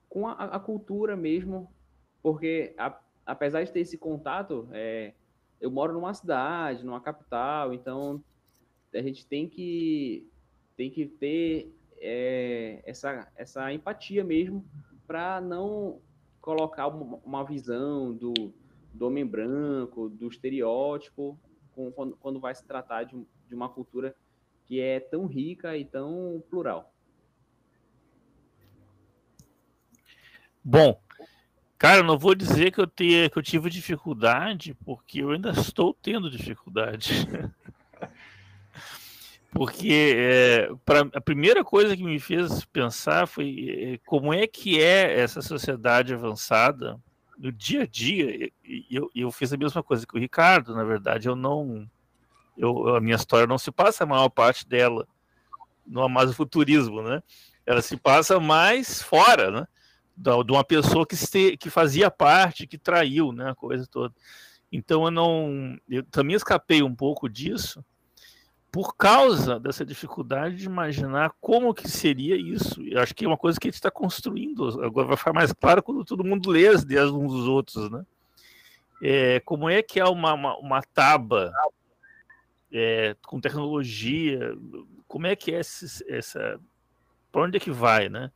[0.10, 1.72] com a, a cultura mesmo,
[2.22, 5.14] porque a, apesar de ter esse contato, é,
[5.62, 8.22] eu moro numa cidade, numa capital, então
[8.94, 10.28] a gente tem que,
[10.76, 14.66] tem que ter é, essa, essa empatia mesmo
[15.08, 16.02] para não
[16.42, 18.54] colocar uma visão do,
[18.94, 21.40] do homem branco, do estereótipo,
[21.72, 23.16] com, quando, quando vai se tratar de,
[23.48, 24.16] de uma cultura
[24.66, 26.94] que é tão rica e tão plural.
[30.64, 30.98] Bom,
[31.78, 35.94] cara, não vou dizer que eu, te, que eu tive dificuldade, porque eu ainda estou
[35.94, 37.28] tendo dificuldade.
[39.54, 44.82] porque é, pra, a primeira coisa que me fez pensar foi é, como é que
[44.82, 47.00] é essa sociedade avançada
[47.38, 48.52] no dia a dia.
[48.64, 51.88] E eu, eu fiz a mesma coisa que o Ricardo, na verdade, eu não.
[52.58, 55.08] Eu, a minha história não se passa a maior parte dela
[55.86, 57.22] no amazofuturismo, né?
[57.66, 59.68] Ela se passa mais fora, né?
[60.18, 63.52] De uma pessoa que, se, que fazia parte, que traiu, né?
[63.52, 64.14] A coisa toda.
[64.72, 65.78] Então eu não.
[65.88, 67.84] Eu também escapei um pouco disso
[68.74, 72.82] por causa dessa dificuldade de imaginar como que seria isso.
[72.82, 74.82] Eu acho que é uma coisa que a gente está construindo.
[74.84, 78.04] Agora vai ficar mais claro quando todo mundo lê as ideias uns dos outros, né?
[79.00, 81.54] É, como é que é uma, uma, uma taba
[82.72, 84.58] é, com tecnologia?
[85.08, 86.60] Como é que é esse, essa...
[87.32, 88.32] Para onde é que vai, né?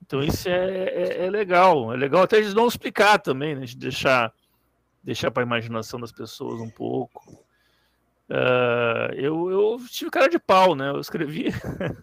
[0.00, 1.92] Então isso é, é, é, legal.
[1.92, 3.66] É legal até de não explicar também, né?
[3.66, 4.32] De deixar,
[5.02, 7.44] deixar para a imaginação das pessoas um pouco.
[8.30, 10.90] Uh, eu, eu tive cara de pau, né?
[10.90, 11.46] Eu escrevi,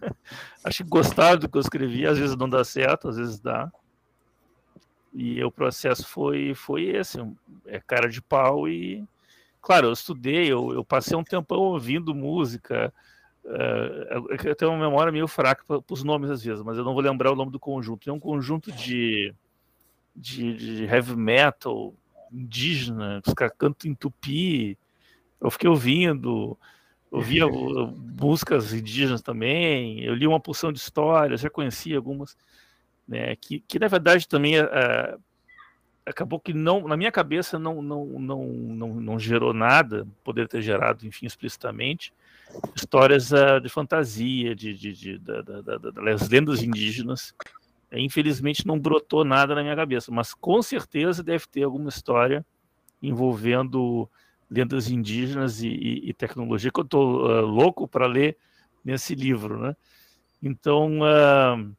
[0.62, 3.72] acho que gostaram do que eu escrevi, às vezes não dá certo, às vezes dá.
[5.14, 7.18] E o processo foi, foi esse,
[7.64, 9.02] é cara de pau e,
[9.62, 12.92] claro, eu estudei, eu, eu passei um tempão ouvindo música,
[13.46, 16.92] uh, eu tenho uma memória meio fraca para os nomes às vezes, mas eu não
[16.92, 18.08] vou lembrar o nome do conjunto.
[18.10, 19.34] É um conjunto de,
[20.14, 21.94] de, de heavy metal
[22.30, 24.76] indígena, os caras cantam em tupi,
[25.40, 26.58] eu fiquei ouvindo,
[27.10, 27.46] ouvia
[28.20, 32.36] músicas indígenas também, eu li uma porção de histórias, já conhecia algumas,
[33.06, 35.20] né, que, que na verdade também uh,
[36.04, 40.62] acabou que não, na minha cabeça não, não, não, não, não gerou nada, poderia ter
[40.62, 42.12] gerado, enfim, explicitamente,
[42.74, 45.32] histórias uh, de fantasia, de, de, de, de
[45.92, 47.34] das lendas indígenas,
[47.92, 52.44] infelizmente não brotou nada na minha cabeça, mas com certeza deve ter alguma história
[53.02, 54.08] envolvendo
[54.50, 58.36] lendas indígenas e, e, e tecnologia, que eu estou uh, louco para ler
[58.84, 59.76] nesse livro, né?
[60.42, 61.76] Então, uh,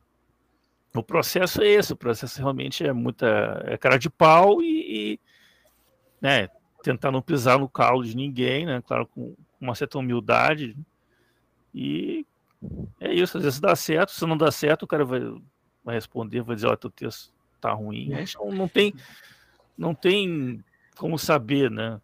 [0.93, 5.19] o processo é esse, o processo realmente é muita é cara de pau e, e
[6.21, 6.49] né,
[6.83, 8.81] tentar não pisar no calo de ninguém, né?
[8.85, 10.75] Claro, com uma certa humildade.
[11.73, 12.25] E
[12.99, 15.21] é isso, às vezes dá certo, se não dá certo, o cara vai,
[15.83, 18.09] vai responder, vai dizer, ó, teu texto tá ruim.
[18.37, 18.93] Não, não tem
[19.77, 20.63] não tem
[20.97, 22.01] como saber, né?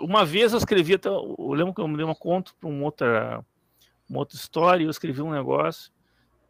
[0.00, 2.84] Uma vez eu escrevi, até, eu lembro que eu me dei uma conta para uma
[2.84, 3.44] outra,
[4.08, 5.90] uma outra história, eu escrevi um negócio,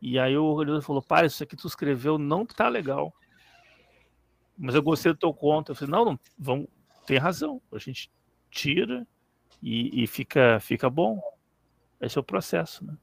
[0.00, 3.12] e aí o organizador falou: Pai, isso aqui tu escreveu não tá legal.
[4.56, 5.72] Mas eu gostei do teu conto.
[5.72, 6.66] Eu falei: Não, não vamos,
[7.06, 7.60] tem razão.
[7.72, 8.10] A gente
[8.50, 9.06] tira
[9.62, 11.20] e, e fica, fica bom.
[12.00, 12.96] Esse é o processo, né?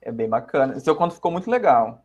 [0.00, 0.78] É bem bacana.
[0.80, 2.04] Seu conto ficou muito legal.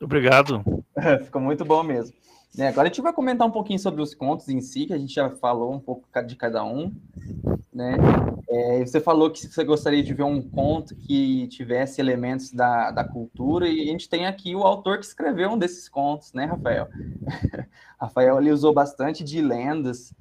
[0.00, 0.62] Obrigado.
[1.24, 2.14] Ficou muito bom mesmo.
[2.56, 4.98] É, agora a gente vai comentar um pouquinho sobre os contos em si, que a
[4.98, 6.92] gente já falou um pouco de cada um.
[7.72, 7.96] Né?
[8.48, 13.04] É, você falou que você gostaria de ver um conto que tivesse elementos da, da
[13.04, 16.88] cultura, e a gente tem aqui o autor que escreveu um desses contos, né, Rafael?
[18.00, 20.12] Rafael ele usou bastante de lendas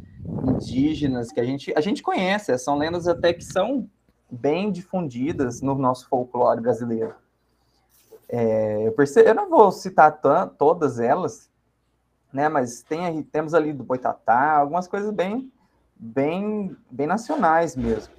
[0.48, 3.90] indígenas que a gente, a gente conhece, são lendas até que são
[4.30, 7.16] bem difundidas no nosso folclore brasileiro.
[8.30, 10.20] É, eu, percebo, eu não vou citar
[10.58, 11.50] todas elas,
[12.32, 12.50] né?
[12.50, 15.52] Mas tem, temos ali do Boitatá, algumas coisas bem,
[15.96, 18.14] bem, bem nacionais mesmo.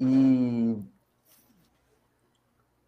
[0.00, 0.82] E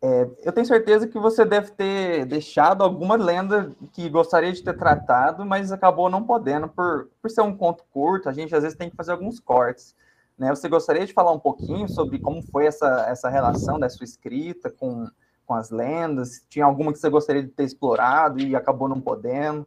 [0.02, 4.76] é, eu tenho certeza que você deve ter deixado alguma lenda que gostaria de ter
[4.76, 8.28] tratado, mas acabou não podendo por, por ser um conto curto.
[8.28, 9.94] A gente às vezes tem que fazer alguns cortes.
[10.36, 10.50] Né?
[10.50, 14.68] Você gostaria de falar um pouquinho sobre como foi essa, essa relação da sua escrita
[14.68, 15.06] com,
[15.46, 16.44] com as lendas?
[16.48, 19.66] Tinha alguma que você gostaria de ter explorado e acabou não podendo?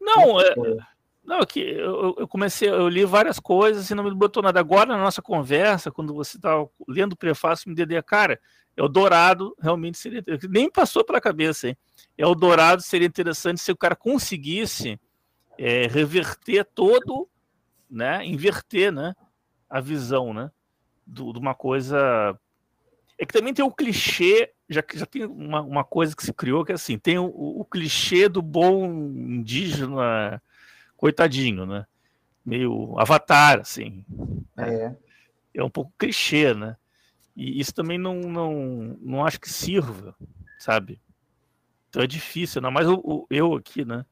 [0.00, 0.54] Não, é,
[1.24, 4.58] não, é que eu, eu, comecei, eu li várias coisas e não me botou nada.
[4.58, 8.40] Agora, na nossa conversa, quando você estava lendo o prefácio, me deu cara,
[8.76, 10.24] é o Dourado realmente seria.
[10.50, 11.76] Nem passou pela cabeça, hein?
[12.18, 14.98] É o Dourado seria interessante se o cara conseguisse
[15.56, 17.28] é, reverter todo,
[17.88, 18.26] né?
[18.26, 19.14] Inverter, né?
[19.70, 20.50] A visão, né?
[21.06, 22.36] De uma coisa
[23.22, 26.64] é que também tem o clichê, já, já tem uma, uma coisa que se criou
[26.64, 30.42] que é assim, tem o, o clichê do bom indígena
[30.96, 31.86] coitadinho, né?
[32.44, 34.04] Meio avatar, assim.
[34.56, 34.74] Né?
[34.74, 34.96] É.
[35.54, 36.76] É um pouco clichê, né?
[37.36, 40.14] E isso também não, não, não acho que sirva,
[40.58, 41.00] sabe?
[41.88, 42.70] Então é difícil, não.
[42.70, 44.04] Mas o, eu aqui, né?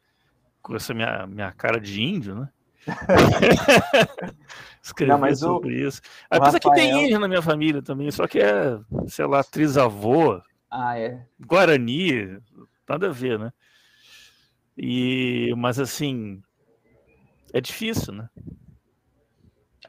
[0.61, 2.49] Com essa minha, minha cara de índio, né?
[4.83, 6.01] Escrever não, sobre o, isso.
[6.29, 6.75] Apesar Rafael...
[6.75, 11.27] que tem índio na minha família também, só que é, sei lá, trisavô, ah, é.
[11.41, 12.39] Guarani,
[12.89, 13.53] nada a ver, né?
[14.77, 16.41] E, mas assim,
[17.53, 18.29] é difícil, né?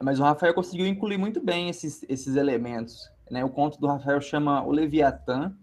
[0.00, 3.10] Mas o Rafael conseguiu incluir muito bem esses, esses elementos.
[3.30, 3.44] Né?
[3.44, 5.56] O conto do Rafael chama O Leviatã,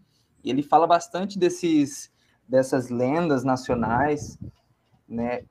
[0.44, 2.10] e ele fala bastante desses,
[2.48, 4.40] dessas lendas nacionais,
[5.08, 5.44] né?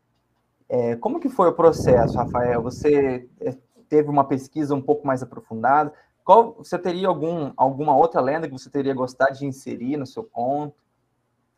[0.68, 2.62] É, como que foi o processo, Rafael?
[2.62, 3.56] Você é,
[3.88, 5.92] teve uma pesquisa um pouco mais aprofundada?
[6.28, 10.22] Qual, você teria algum, alguma outra lenda que você teria gostado de inserir no seu
[10.22, 10.76] conto?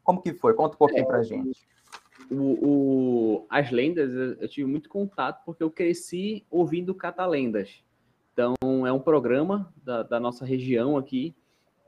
[0.05, 0.55] Como que foi?
[0.55, 1.67] Conta um pouquinho é, para gente.
[2.31, 7.83] O, o, as lendas, eu tive muito contato porque eu cresci ouvindo catalendas.
[8.33, 8.55] Então,
[8.87, 11.35] é um programa da, da nossa região aqui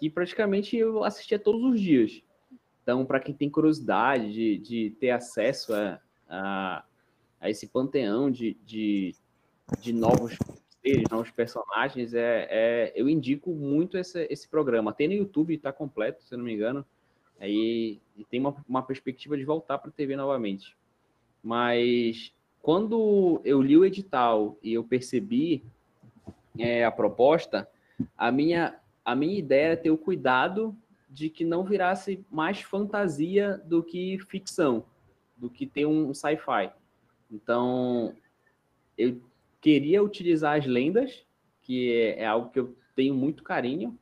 [0.00, 2.20] que praticamente eu assistia todos os dias.
[2.82, 6.84] Então, para quem tem curiosidade de, de ter acesso a, a,
[7.40, 9.14] a esse panteão de, de,
[9.78, 10.36] de novos
[11.10, 14.92] novos personagens, é, é, eu indico muito esse, esse programa.
[14.92, 16.84] Tem no YouTube, está completo, se não me engano.
[17.38, 20.76] Aí e tem uma, uma perspectiva de voltar para a TV novamente.
[21.42, 25.64] Mas quando eu li o edital e eu percebi
[26.58, 27.68] é, a proposta,
[28.16, 30.76] a minha, a minha ideia era ter o cuidado
[31.08, 34.84] de que não virasse mais fantasia do que ficção,
[35.36, 36.70] do que ter um sci-fi.
[37.30, 38.14] Então,
[38.96, 39.20] eu
[39.62, 41.24] queria utilizar as lendas,
[41.62, 43.98] que é, é algo que eu tenho muito carinho,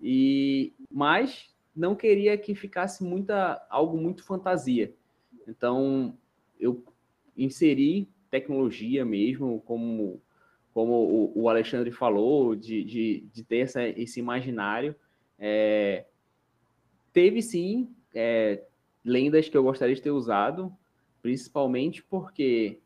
[0.00, 4.94] e mas não queria que ficasse muita algo muito fantasia.
[5.46, 6.16] Então,
[6.58, 6.82] eu
[7.36, 10.22] inseri tecnologia mesmo, como,
[10.72, 14.94] como o, Alexandre falou, de, de, de ter essa, esse imaginário.
[15.38, 16.04] É,
[17.12, 18.62] teve sim é,
[19.04, 20.72] lendas que eu gostaria de ter usado,
[21.20, 22.78] principalmente porque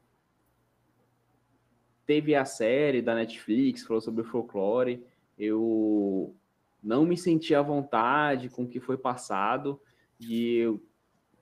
[2.06, 5.04] teve a série da Netflix, falou sobre o folclore.
[5.38, 6.34] Eu
[6.82, 9.80] não me senti à vontade com o que foi passado
[10.20, 10.82] e eu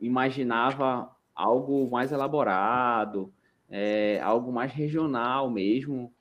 [0.00, 3.32] imaginava algo mais elaborado,
[3.68, 6.12] é, algo mais regional mesmo,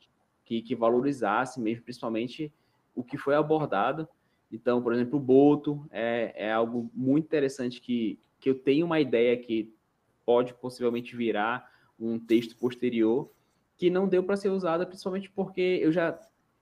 [0.46, 2.52] que, que valorizasse mesmo, principalmente
[2.96, 4.08] o que foi abordado.
[4.52, 9.00] Então, por exemplo, o Boto é, é algo muito interessante que, que eu tenho uma
[9.00, 9.74] ideia que
[10.26, 13.32] pode possivelmente virar um texto posterior
[13.82, 16.12] que não deu para ser usada, principalmente porque eu já,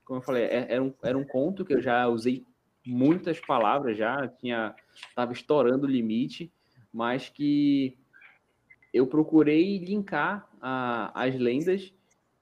[0.05, 2.45] como eu falei, é, era um, era um conto que eu já usei
[2.87, 6.49] muitas palavras já, tinha estava estourando o limite,
[6.93, 7.97] mas que
[8.93, 11.93] eu procurei linkar a, as lendas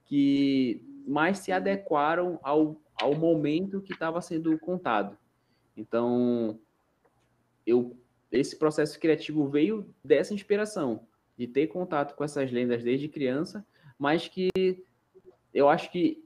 [0.06, 5.18] que mais se adequaram ao, ao momento que estava sendo contado.
[5.76, 6.60] Então,
[7.66, 7.98] eu
[8.32, 13.66] esse processo criativo veio dessa inspiração de ter contato com essas lendas desde criança,
[13.98, 14.50] mas que
[15.54, 16.24] eu acho que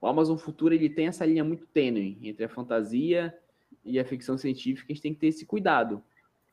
[0.00, 3.36] o Amazon Futuro ele tem essa linha muito tênue entre a fantasia
[3.84, 4.92] e a ficção científica.
[4.92, 6.02] A gente tem que ter esse cuidado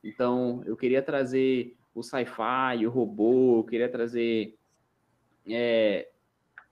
[0.04, 4.58] Então, eu queria trazer o sci-fi, o robô, eu queria trazer
[5.48, 6.10] é,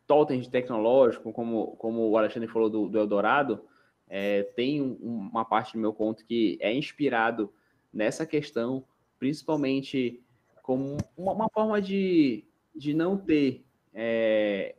[0.05, 3.64] totens tecnológico, como, como o Alexandre falou do, do Eldorado,
[4.09, 7.51] é, tem um, uma parte do meu conto que é inspirado
[7.93, 8.84] nessa questão,
[9.18, 10.22] principalmente
[10.61, 12.43] como uma, uma forma de,
[12.76, 13.63] de não ter
[13.93, 14.76] é,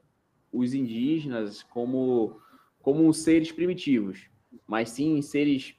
[0.53, 2.41] os indígenas como,
[2.81, 4.29] como seres primitivos,
[4.67, 5.77] mas sim seres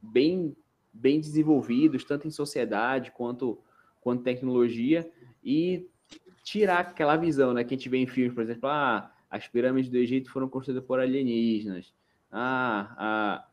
[0.00, 0.56] bem,
[0.92, 3.58] bem desenvolvidos, tanto em sociedade quanto,
[4.00, 5.10] quanto tecnologia,
[5.42, 5.88] e
[6.42, 9.90] tirar aquela visão né, que a gente vê em filmes, por exemplo, ah, as pirâmides
[9.90, 11.94] do Egito foram construídas por alienígenas,
[12.30, 13.46] ah, a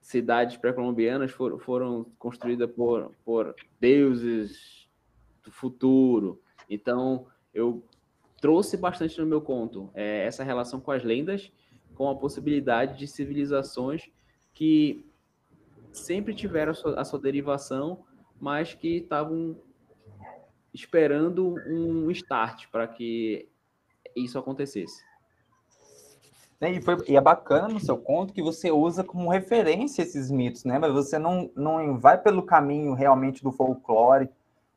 [0.00, 4.86] cidades pré-colombianas foram, foram construídas por, por deuses
[5.42, 6.40] do futuro.
[6.68, 7.82] Então, eu
[8.40, 11.50] trouxe bastante no meu conto é, essa relação com as lendas,
[11.94, 14.10] com a possibilidade de civilizações
[14.52, 15.06] que
[15.92, 18.04] sempre tiveram a sua, a sua derivação,
[18.40, 19.56] mas que estavam
[20.72, 23.48] esperando um start para que
[24.14, 25.02] isso acontecesse.
[26.60, 30.64] E, foi, e, é bacana no seu conto que você usa como referência esses mitos,
[30.64, 30.78] né?
[30.78, 34.30] Mas você não, não vai pelo caminho realmente do folclore,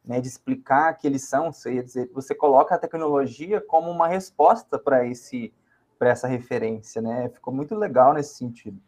[0.08, 0.22] né?
[0.22, 5.06] De explicar que eles são, você, dizer, você coloca a tecnologia como uma resposta para
[5.06, 5.54] esse
[6.00, 7.28] para essa referência, né?
[7.30, 8.80] Ficou muito legal nesse sentido,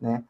[0.00, 0.22] né?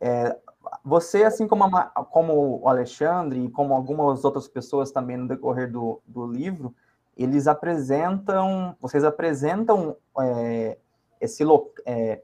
[0.00, 0.38] É,
[0.84, 5.70] você, assim como, a, como o Alexandre e como algumas outras pessoas também no decorrer
[5.70, 6.72] do, do livro,
[7.16, 10.78] eles apresentam, vocês apresentam é,
[11.20, 11.42] esse,
[11.84, 12.22] é,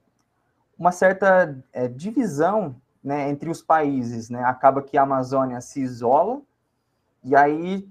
[0.78, 4.30] uma certa é, divisão né, entre os países.
[4.30, 4.42] Né?
[4.44, 6.40] Acaba que a Amazônia se isola
[7.26, 7.88] e aí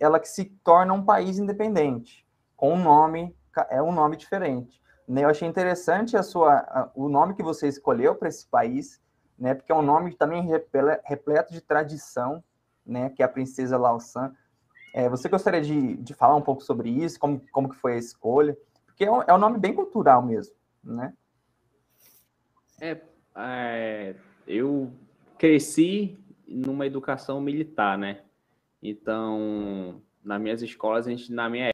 [0.00, 3.34] ela que se torna um país independente, com um nome,
[3.70, 4.80] é um nome diferente.
[5.08, 5.24] Né?
[5.24, 9.00] Eu achei interessante a sua, o nome que você escolheu para esse país,
[9.38, 9.54] né?
[9.54, 10.46] Porque é um nome também
[11.04, 12.42] repleto de tradição,
[12.84, 13.10] né?
[13.10, 14.34] Que é a princesa Lausan.
[14.94, 17.18] É, você gostaria de, de falar um pouco sobre isso?
[17.18, 18.56] Como, como que foi a escolha?
[18.86, 21.12] Porque é um, é um nome bem cultural mesmo, né?
[22.80, 23.00] É,
[23.36, 24.16] é,
[24.46, 24.92] eu
[25.38, 28.22] cresci numa educação militar, né?
[28.88, 31.70] Então, nas minhas escolas, a gente, na minha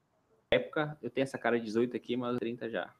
[0.50, 2.90] época, eu tenho essa cara de 18 aqui, mas 30 já.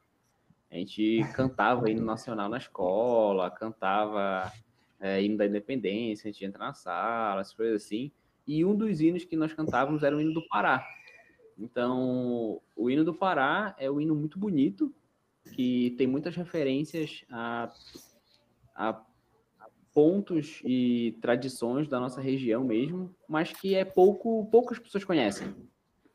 [0.69, 4.51] A gente cantava hino nacional na escola, cantava
[4.99, 8.11] é, hino da independência, a gente entra na sala, essas coisas assim.
[8.45, 10.85] E um dos hinos que nós cantávamos era o hino do Pará.
[11.57, 14.93] Então, o hino do Pará é um hino muito bonito,
[15.55, 17.73] que tem muitas referências a,
[18.75, 18.93] a
[19.93, 25.53] pontos e tradições da nossa região mesmo, mas que é pouco poucas pessoas conhecem.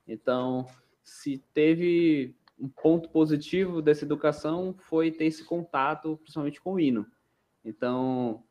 [0.07, 0.67] Então,
[1.05, 7.07] se teve um ponto positivo dessa educação foi ter esse contato, principalmente com o hino.
[7.65, 8.43] Então,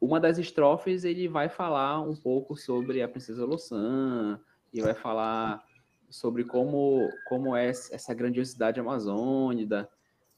[0.00, 4.40] uma das estrofes ele vai falar um pouco sobre a princesa Loçã
[4.72, 5.62] e vai falar
[6.10, 9.88] sobre como como é essa grandiosidade amazônica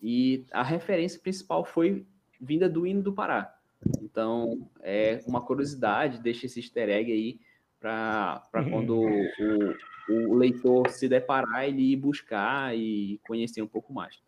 [0.01, 2.07] e a referência principal foi
[2.41, 3.56] vinda do hino do Pará.
[4.03, 7.41] Então, é uma curiosidade, deixa esse easter egg aí
[7.79, 14.19] para quando o, o leitor se deparar, ele ir buscar e conhecer um pouco mais.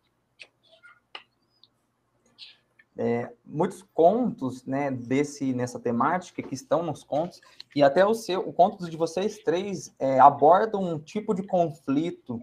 [3.00, 7.40] É, muitos contos né, desse, nessa temática que estão nos contos,
[7.74, 12.42] e até o seu, o conto de vocês três é, abordam um tipo de conflito,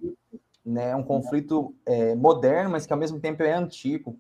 [0.66, 4.18] né, um conflito é, moderno, mas que ao mesmo tempo é antigo.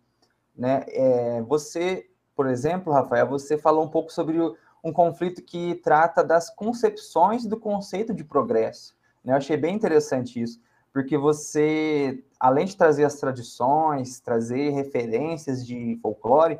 [0.54, 0.84] Né?
[0.90, 4.38] É, você, por exemplo, Rafael, você falou um pouco sobre
[4.84, 8.96] um conflito que trata das concepções do conceito de progresso.
[9.24, 9.34] Né?
[9.34, 10.60] Eu achei bem interessante isso,
[10.94, 16.60] porque você, além de trazer as tradições, trazer referências de folclore,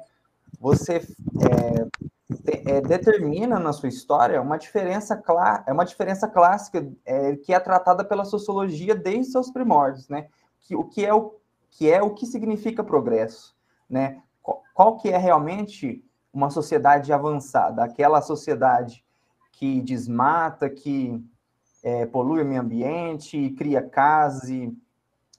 [0.60, 1.02] você
[1.42, 7.54] é, é, determina na sua história uma diferença clara, é uma diferença clássica é, que
[7.54, 10.28] é tratada pela sociologia desde seus primórdios, né?
[10.62, 11.36] Que, o que é o
[11.70, 13.54] que é o que significa progresso,
[13.90, 14.22] né?
[14.76, 16.04] Qual, que é realmente
[16.34, 17.82] uma sociedade avançada?
[17.82, 19.06] Aquela sociedade
[19.54, 21.24] que desmata, que
[21.82, 24.70] é, polui o meio ambiente, cria casas,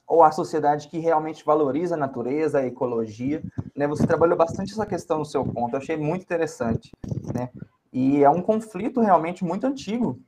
[0.07, 3.43] ou a sociedade que realmente valoriza a natureza, a ecologia.
[3.75, 3.85] Né?
[3.85, 6.91] Você trabalhou bastante essa questão no seu ponto, eu achei muito interessante.
[7.31, 7.51] Né?
[7.93, 10.19] E é um conflito realmente muito antigo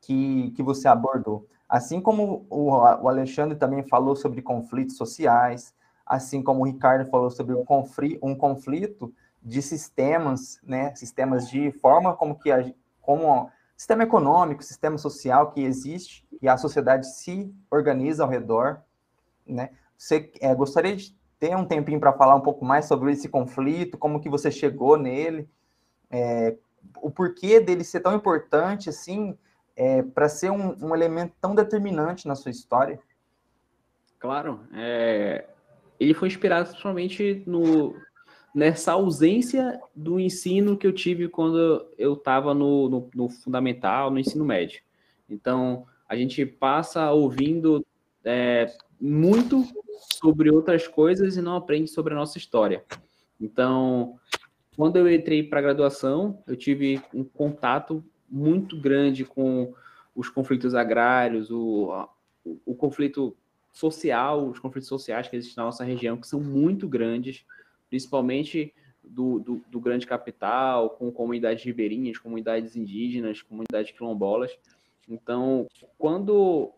[0.00, 1.48] que, que você abordou.
[1.68, 5.74] Assim como o Alexandre também falou sobre conflitos sociais,
[6.06, 11.70] assim como o Ricardo falou sobre um conflito, um conflito de sistemas, né, sistemas de
[11.72, 17.52] forma como que a, como sistema econômico, sistema social que existe e a sociedade se
[17.70, 18.80] organiza ao redor,
[19.46, 19.70] né?
[19.96, 23.98] Você é, gostaria de ter um tempinho para falar um pouco mais sobre esse conflito,
[23.98, 25.48] como que você chegou nele,
[26.10, 26.56] é,
[27.02, 29.36] o porquê dele ser tão importante assim
[29.74, 32.98] é, para ser um, um, elemento tão determinante na sua história?
[34.18, 35.46] Claro, é,
[35.98, 37.94] ele foi inspirado principalmente no,
[38.54, 44.18] nessa ausência do ensino que eu tive quando eu estava no, no, no, fundamental, no
[44.18, 44.82] ensino médio.
[45.28, 47.84] Então, a gente passa ouvindo
[48.24, 49.64] é, muito
[50.20, 52.84] sobre outras coisas e não aprende sobre a nossa história.
[53.40, 54.18] Então,
[54.76, 59.74] quando eu entrei para a graduação, eu tive um contato muito grande com
[60.14, 62.08] os conflitos agrários, o,
[62.44, 63.36] o, o conflito
[63.76, 67.44] social, os conflitos sociais que existem na nossa região, que são muito grandes,
[67.90, 68.72] principalmente
[69.04, 74.58] do, do, do grande capital, com comunidades ribeirinhas, comunidades indígenas, comunidades quilombolas.
[75.06, 75.66] Então,
[75.98, 76.72] quando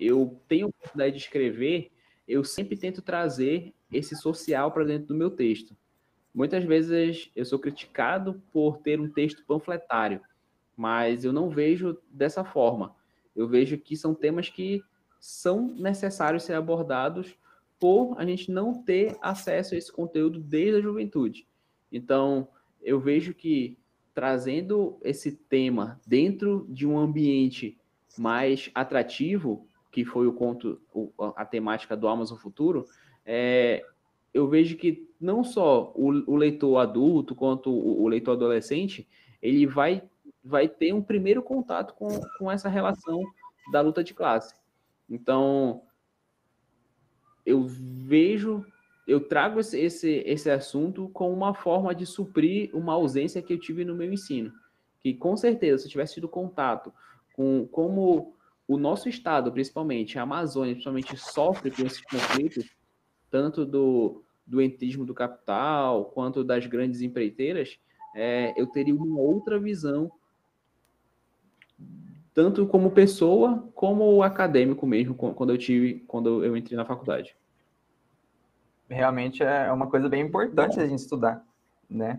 [0.00, 1.92] eu tenho a oportunidade de escrever,
[2.26, 5.76] eu sempre tento trazer esse social para dentro do meu texto.
[6.34, 10.20] Muitas vezes eu sou criticado por ter um texto panfletário,
[10.76, 12.96] mas eu não vejo dessa forma.
[13.36, 14.82] Eu vejo que são temas que
[15.26, 17.34] são necessários ser abordados
[17.80, 21.48] por a gente não ter acesso a esse conteúdo desde a juventude.
[21.90, 22.46] Então,
[22.82, 23.78] eu vejo que
[24.12, 27.78] trazendo esse tema dentro de um ambiente
[28.18, 30.78] mais atrativo, que foi o conto,
[31.34, 32.84] a temática do Amazon Futuro,
[33.24, 33.82] é,
[34.34, 39.08] eu vejo que não só o, o leitor adulto quanto o, o, leitor adolescente,
[39.40, 40.02] ele vai,
[40.44, 42.08] vai ter um primeiro contato com,
[42.38, 43.22] com essa relação
[43.72, 44.54] da luta de classe.
[45.08, 45.82] Então,
[47.44, 48.64] eu vejo,
[49.06, 53.60] eu trago esse, esse, esse assunto como uma forma de suprir uma ausência que eu
[53.60, 54.52] tive no meu ensino.
[55.00, 56.92] Que com certeza, se eu tivesse tido contato
[57.34, 58.34] com como
[58.66, 62.74] o nosso estado, principalmente a Amazônia, principalmente sofre com esses conflitos,
[63.30, 67.78] tanto do, do entismo do capital quanto das grandes empreiteiras,
[68.14, 70.10] é, eu teria uma outra visão,
[72.34, 77.36] tanto como pessoa como acadêmico mesmo, quando eu tive, quando eu entrei na faculdade.
[78.90, 81.42] Realmente é uma coisa bem importante a gente estudar,
[81.88, 82.18] né?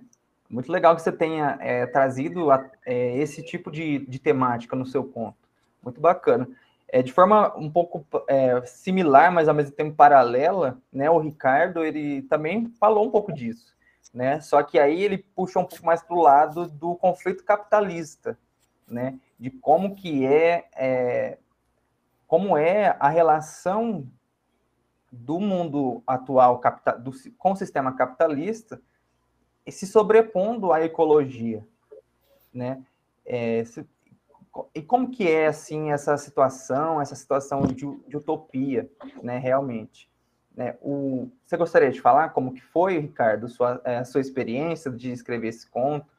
[0.50, 4.86] Muito legal que você tenha é, trazido a, é, esse tipo de, de temática no
[4.86, 5.38] seu conto.
[5.84, 6.48] Muito bacana.
[6.88, 11.10] É, de forma um pouco é, similar, mas ao mesmo tempo paralela, né?
[11.10, 13.76] O Ricardo ele também falou um pouco disso,
[14.14, 14.40] né?
[14.40, 18.38] Só que aí ele puxa um pouco mais para o lado do conflito capitalista,
[18.88, 19.20] né?
[19.40, 21.38] De como que é, é
[22.28, 24.08] como é a relação
[25.12, 28.82] do mundo atual capital, do, com o sistema capitalista
[29.72, 31.66] se sobrepondo à ecologia,
[32.54, 32.84] né?
[33.26, 33.88] É, se,
[34.74, 38.90] e como que é assim essa situação, essa situação de, de utopia,
[39.24, 39.38] né?
[39.38, 40.10] Realmente,
[40.56, 40.78] né?
[40.82, 45.12] O, você gostaria de falar como que foi, Ricardo, sua, é, a sua experiência de
[45.12, 46.15] escrever esse conto?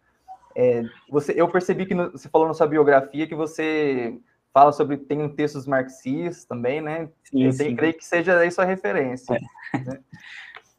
[0.59, 4.19] É, você, eu percebi que no, você falou na sua biografia que você
[4.55, 7.11] fala sobre tem textos marxistas também, né?
[7.25, 9.35] Sim, eu tenho, creio que seja aí sua referência.
[9.35, 9.79] É.
[9.79, 10.01] Né?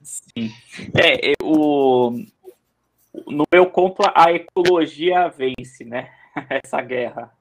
[0.01, 0.51] Sim.
[0.99, 2.11] É, o,
[3.27, 6.09] no meu conto, a ecologia vence, né?
[6.49, 7.31] Essa guerra.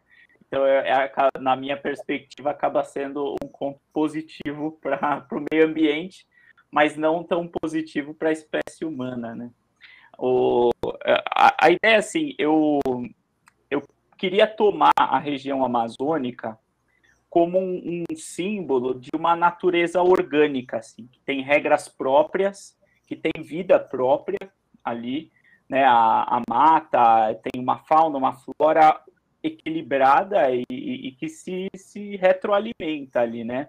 [0.46, 6.26] Então, é, é, na minha perspectiva, acaba sendo um conto positivo para o meio ambiente,
[6.70, 9.50] mas não tão positivo para a espécie humana, né?
[10.18, 10.70] O,
[11.34, 12.78] a, a ideia, é assim, eu,
[13.70, 13.82] eu
[14.16, 16.58] queria tomar a região amazônica
[17.28, 23.42] como um, um, símbolo de uma natureza orgânica, assim, que tem regras próprias, que tem
[23.42, 24.50] vida própria
[24.82, 25.30] ali,
[25.68, 25.84] né?
[25.84, 29.00] A, a mata tem uma fauna, uma flora
[29.42, 33.68] equilibrada e, e, que se, se retroalimenta ali, né?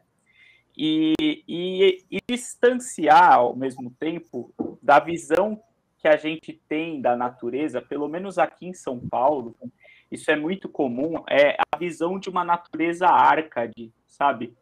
[0.75, 1.13] E,
[1.47, 5.61] e, e, distanciar ao mesmo tempo da visão
[6.07, 9.55] que a gente tem da natureza, pelo menos aqui em São Paulo,
[10.09, 14.55] isso é muito comum, é a visão de uma natureza árcade, sabe?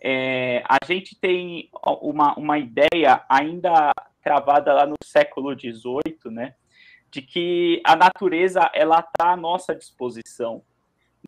[0.00, 1.68] É, a gente tem
[2.02, 3.92] uma, uma ideia ainda
[4.22, 6.54] travada lá no século XVIII, né?
[7.10, 10.62] De que a natureza ela está à nossa disposição,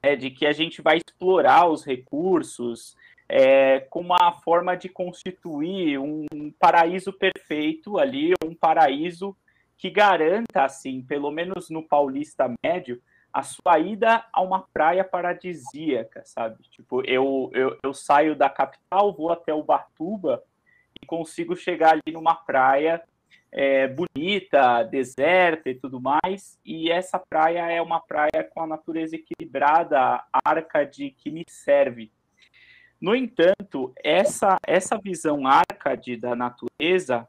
[0.03, 0.15] né?
[0.15, 2.97] De que a gente vai explorar os recursos
[3.29, 6.27] é, com uma forma de constituir um
[6.61, 9.37] paraíso perfeito ali, um paraíso
[9.77, 13.01] que garanta, assim, pelo menos no paulista médio,
[13.33, 16.63] a sua ida a uma praia paradisíaca, sabe?
[16.71, 20.43] Tipo, eu, eu, eu saio da capital, vou até Ubatuba
[21.03, 23.03] e consigo chegar ali numa praia
[23.51, 26.59] é, bonita, deserta e tudo mais.
[26.65, 32.13] E essa praia é uma praia com a natureza equilibrada, arcade que me serve.
[33.01, 37.29] No entanto, essa, essa visão arcade da natureza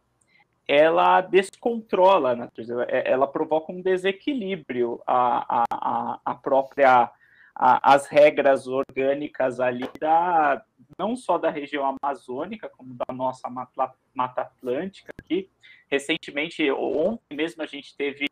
[0.68, 7.12] ela descontrola a natureza, é, ela provoca um desequilíbrio a, a, a própria
[7.56, 10.64] a, as regras orgânicas ali da
[10.98, 15.50] não só da região amazônica como da nossa mata, mata atlântica aqui.
[15.90, 18.28] Recentemente, ontem mesmo a gente teve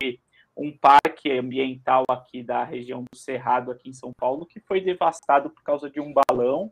[0.55, 5.49] um parque ambiental aqui da região do Cerrado aqui em São Paulo que foi devastado
[5.49, 6.71] por causa de um balão.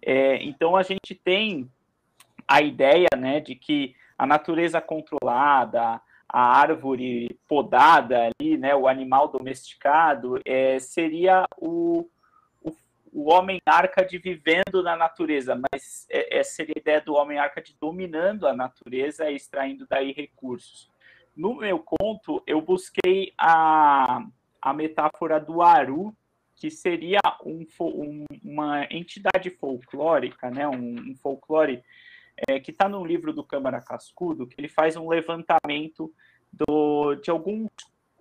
[0.00, 1.68] É, então a gente tem
[2.46, 9.28] a ideia, né, de que a natureza controlada, a árvore podada ali, né, o animal
[9.28, 12.06] domesticado, é, seria o,
[12.62, 12.76] o,
[13.12, 17.76] o homem árcade vivendo na natureza, mas é, é, seria a ideia do homem árcade
[17.80, 20.90] dominando a natureza e extraindo daí recursos.
[21.34, 24.26] No meu conto, eu busquei a,
[24.60, 26.12] a metáfora do Aru,
[26.56, 31.84] que seria um, um, uma entidade folclórica, né, um, um folclore
[32.46, 36.12] é, que está no livro do Câmara Cascudo, que ele faz um levantamento
[36.52, 37.68] do, de, alguns,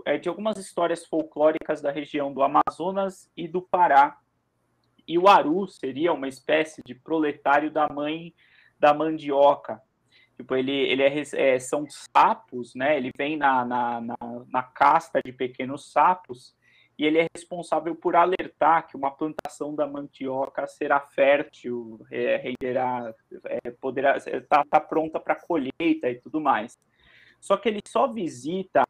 [0.06, 4.18] é, de algumas histórias folclóricas da região do Amazonas e do Pará.
[5.08, 8.34] E o Aru seria uma espécie de proletário da mãe
[8.80, 9.82] da mandioca.
[10.36, 12.98] Tipo, ele, ele é, é são sapos, né?
[12.98, 14.18] Ele vem na, na, na,
[14.50, 16.56] na casta de pequenos sapos
[16.98, 23.14] e ele é responsável por alertar que uma plantação da mandioca será fértil, é, renderá,
[23.46, 26.78] é, poderá estar tá, tá pronta para colheita e tudo mais.
[27.40, 28.84] Só que ele só visita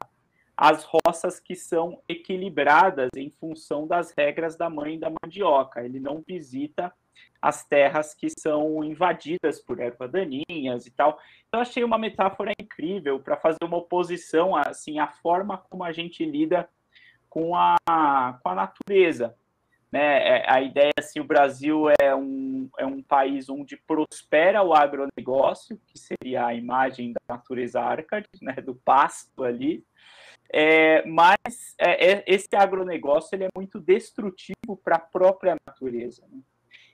[0.55, 5.83] as roças que são equilibradas em função das regras da mãe da mandioca.
[5.83, 6.91] Ele não visita
[7.41, 11.19] as terras que são invadidas por ervas daninhas e tal.
[11.47, 16.25] Então achei uma metáfora incrível para fazer uma oposição assim à forma como a gente
[16.25, 16.67] lida
[17.30, 17.78] com a,
[18.41, 19.36] com a natureza.
[19.91, 20.39] Né?
[20.39, 24.73] É, a ideia é assim, o Brasil é um, é um país onde prospera o
[24.73, 28.53] agronegócio, que seria a imagem da natureza árcade, né?
[28.53, 29.84] do pasto ali,
[30.51, 36.23] é, mas é, é esse agronegócio ele é muito destrutivo para a própria natureza.
[36.32, 36.39] Né?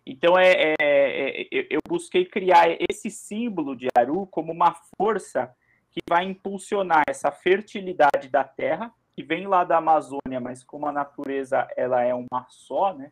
[0.06, 5.54] Então, é, é, é eu busquei criar esse símbolo de Aru como uma força
[5.92, 10.92] que vai impulsionar essa fertilidade da terra, que vem lá da Amazônia, mas como a
[10.92, 13.12] natureza ela é uma só, né?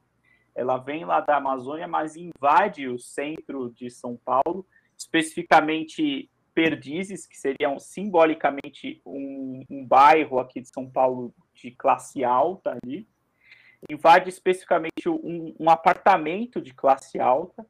[0.53, 4.65] Ela vem lá da Amazônia, mas invade o centro de São Paulo,
[4.97, 12.77] especificamente Perdizes, que seriam simbolicamente um, um bairro aqui de São Paulo de classe alta
[12.83, 13.07] ali,
[13.89, 17.65] invade especificamente um, um apartamento de classe alta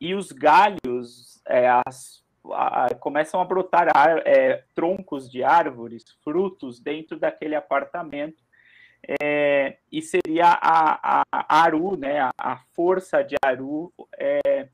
[0.00, 2.19] e os galhos, é, as
[2.52, 8.42] a, começam a brotar ar, é, troncos de árvores, frutos dentro daquele apartamento.
[9.22, 14.68] É, e seria a, a, Aru, né, a, força de Aru é,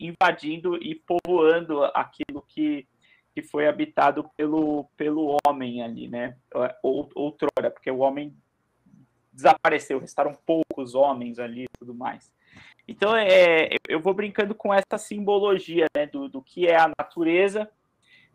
[0.00, 2.88] invadindo e povoando aquilo que,
[3.34, 6.34] que foi habitado pelo, pelo homem ali, né,
[6.82, 8.34] outrora, porque o homem
[9.30, 12.32] desapareceu, restaram poucos homens ali e tudo mais.
[12.88, 17.70] Então, é, eu vou brincando com essa simbologia né, do, do que é a natureza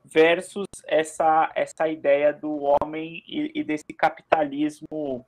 [0.06, 5.26] versus essa, essa ideia do homem e, e desse capitalismo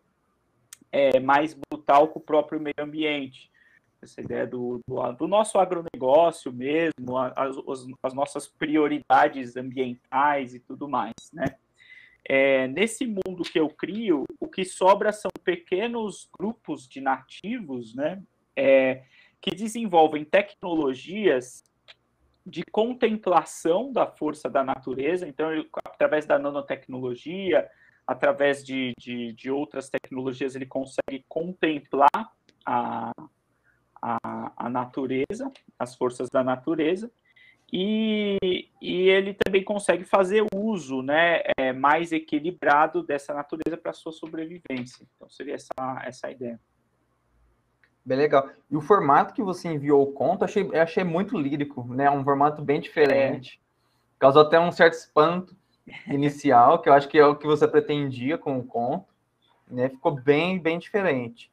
[0.91, 3.49] é, mais brutal com o próprio meio ambiente.
[3.99, 7.57] Essa ideia do, do, do nosso agronegócio mesmo, as,
[8.03, 11.55] as, nossas prioridades ambientais e tudo mais, né?
[12.27, 18.21] É, nesse mundo que eu crio, o que sobra são pequenos grupos de nativos, né?
[18.55, 19.03] É,
[19.41, 21.63] que desenvolvem tecnologias
[22.45, 25.49] de contemplação da força da natureza, então,
[25.83, 27.67] através da nanotecnologia,
[28.05, 32.31] através de, de, de outras tecnologias, ele consegue contemplar
[32.63, 33.11] a,
[33.99, 37.11] a, a, natureza, as forças da natureza,
[37.73, 38.37] e,
[38.79, 44.11] e ele também consegue fazer uso né, é, mais equilibrado dessa natureza para a sua
[44.11, 45.07] sobrevivência.
[45.15, 46.59] Então, seria essa, essa ideia.
[48.05, 48.47] Bem legal.
[48.69, 52.09] E o formato que você enviou o conto, achei, achei muito lírico, né?
[52.11, 53.59] Um formato bem diferente.
[53.59, 54.19] É.
[54.19, 55.55] Causou até um certo espanto
[56.07, 59.07] inicial, que eu acho que é o que você pretendia com o conto.
[59.67, 59.89] Né?
[59.89, 61.51] Ficou bem, bem diferente.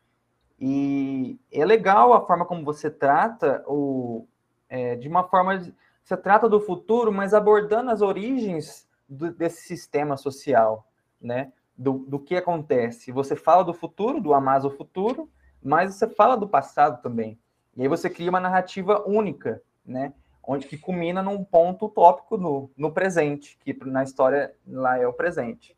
[0.61, 4.27] E é legal a forma como você trata o,
[4.69, 5.59] é, de uma forma.
[6.05, 10.87] Você trata do futuro, mas abordando as origens do, desse sistema social,
[11.21, 11.51] né?
[11.77, 13.11] Do, do que acontece.
[13.11, 15.31] Você fala do futuro, do Amazo Futuro,
[15.63, 17.39] mas você fala do passado também.
[17.77, 20.13] E aí você cria uma narrativa única, né?
[20.43, 25.13] Onde que culmina num ponto utópico no, no presente, que na história lá é o
[25.13, 25.77] presente.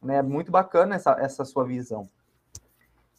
[0.00, 0.22] Né?
[0.22, 2.08] Muito bacana essa, essa sua visão.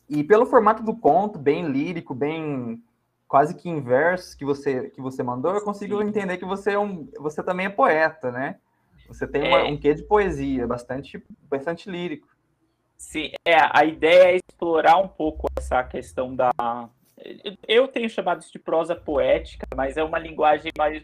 [0.10, 2.82] E pelo formato do conto, bem lírico, bem
[3.28, 6.08] quase que inverso que você que você mandou, eu consigo Sim.
[6.08, 8.58] entender que você é um, você também é poeta, né?
[9.10, 9.64] Você tem uma, é...
[9.64, 12.28] um quê de poesia, bastante, bastante lírico.
[12.98, 16.52] Sim, é, a ideia é explorar um pouco essa questão da.
[17.68, 21.04] Eu tenho chamado isso de prosa poética, mas é uma linguagem mais,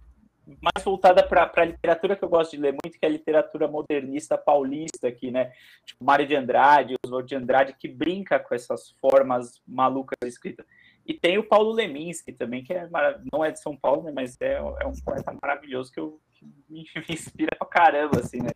[0.61, 3.67] mais voltada para a literatura que eu gosto de ler muito, que é a literatura
[3.67, 5.51] modernista paulista aqui, né?
[5.85, 10.65] Tipo Mário de Andrade, Oswald de Andrade, que brinca com essas formas malucas de escrita.
[11.05, 12.87] E tem o Paulo Leminski também, que é
[13.31, 16.45] não é de São Paulo, né, mas é, é um poeta maravilhoso que, eu, que
[16.69, 18.49] me, inspira pra caramba, assim, né?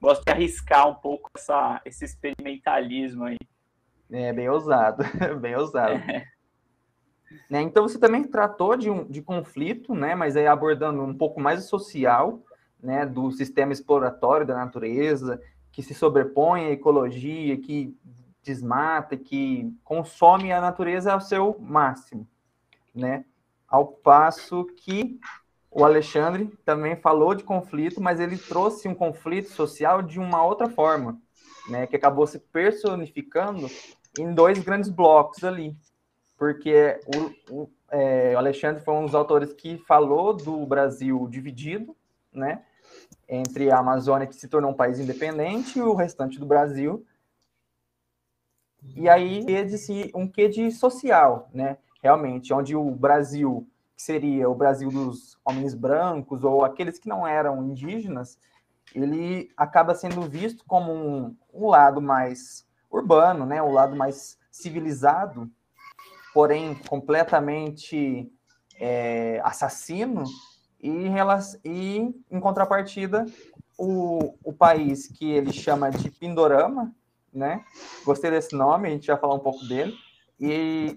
[0.00, 3.36] Gosto de arriscar um pouco essa, esse experimentalismo aí.
[4.10, 5.04] É, bem ousado,
[5.40, 5.92] bem ousado.
[5.92, 6.24] É.
[7.48, 11.40] Né, então você também tratou de, um, de conflito, né, mas aí abordando um pouco
[11.40, 12.42] mais o social,
[12.82, 15.40] né, do sistema exploratório da natureza,
[15.70, 17.94] que se sobrepõe à ecologia, que
[18.42, 22.26] desmata, que consome a natureza ao seu máximo,
[22.94, 23.24] né?
[23.68, 25.20] Ao passo que
[25.70, 30.68] o Alexandre também falou de conflito, mas ele trouxe um conflito social de uma outra
[30.68, 31.20] forma,
[31.68, 31.86] né?
[31.86, 33.68] Que acabou se personificando
[34.18, 35.76] em dois grandes blocos ali,
[36.36, 36.98] porque
[37.48, 41.94] o, o, é, o Alexandre foi um dos autores que falou do Brasil dividido,
[42.32, 42.62] né?
[43.28, 47.04] Entre a Amazônia, que se tornou um país independente, e o restante do Brasil,
[48.96, 49.44] e aí,
[50.14, 51.78] um quê de social, né?
[52.02, 53.68] Realmente, onde o Brasil,
[53.98, 58.38] que seria o Brasil dos homens brancos ou aqueles que não eram indígenas,
[58.94, 63.60] ele acaba sendo visto como um, um lado mais urbano, né?
[63.60, 65.50] O lado mais civilizado,
[66.32, 68.32] porém completamente
[68.78, 70.22] é, assassino,
[70.80, 71.08] e,
[71.64, 73.26] e em contrapartida,
[73.76, 76.94] o, o país que ele chama de Pindorama,
[77.34, 77.64] né?
[78.04, 79.92] Gostei desse nome, a gente vai falar um pouco dele.
[80.38, 80.94] E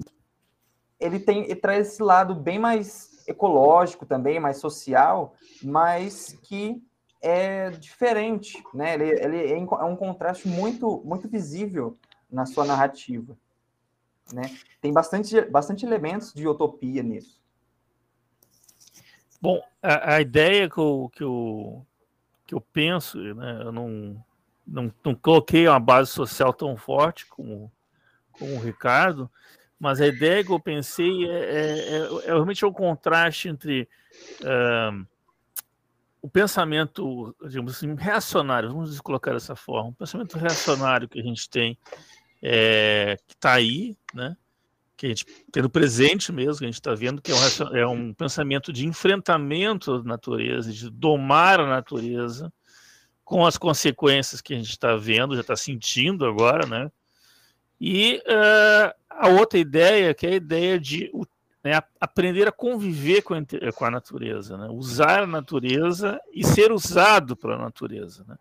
[1.01, 6.81] ele tem ele traz esse lado bem mais ecológico também, mais social, mas que
[7.21, 8.93] é diferente, né?
[8.93, 11.97] Ele, ele é, é um contraste muito muito visível
[12.31, 13.37] na sua narrativa,
[14.31, 14.43] né?
[14.79, 17.41] Tem bastante bastante elementos de utopia nisso.
[19.41, 21.85] Bom, a, a ideia que eu, que eu,
[22.45, 23.63] que eu penso, né?
[23.63, 24.23] Eu não
[24.65, 27.71] não, não coloquei uma base social tão forte como,
[28.31, 29.29] como o Ricardo,
[29.81, 33.89] mas a ideia que eu pensei é, é, é, é realmente o contraste entre
[34.41, 35.07] uh,
[36.21, 41.49] o pensamento, digamos assim, reacionário, vamos colocar dessa forma, o pensamento reacionário que a gente
[41.49, 41.75] tem,
[42.43, 44.37] é, que está aí, né?
[44.95, 47.75] que a gente tem no presente mesmo, que a gente está vendo, que é um,
[47.75, 52.53] é um pensamento de enfrentamento da natureza, de domar a natureza,
[53.25, 56.91] com as consequências que a gente está vendo, já está sentindo agora, né?
[57.83, 61.11] E uh, a outra ideia, que é a ideia de
[61.63, 63.41] né, aprender a conviver com a,
[63.73, 64.67] com a, natureza, né?
[64.69, 68.23] usar a natureza e ser usado pela natureza.
[68.27, 68.37] Né?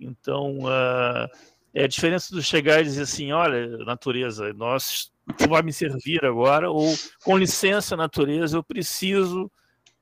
[0.00, 1.30] Então, uh,
[1.72, 6.24] é a diferença do chegar e dizer assim: olha, natureza, nós tu vai me servir
[6.24, 6.92] agora, ou
[7.22, 9.48] com licença, natureza, eu preciso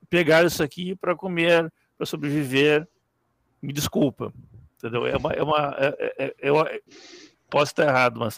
[0.09, 2.87] pegar isso aqui para comer, para sobreviver,
[3.61, 4.33] me desculpa,
[4.77, 5.05] entendeu?
[5.05, 6.55] É uma, é uma é, é, é, eu
[7.55, 8.37] posso estar errado, mas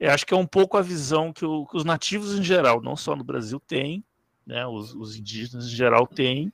[0.00, 2.80] eu acho que é um pouco a visão que, o, que os nativos em geral,
[2.80, 4.02] não só no Brasil, têm,
[4.46, 4.66] né?
[4.66, 6.50] Os, os, indígenas em geral têm,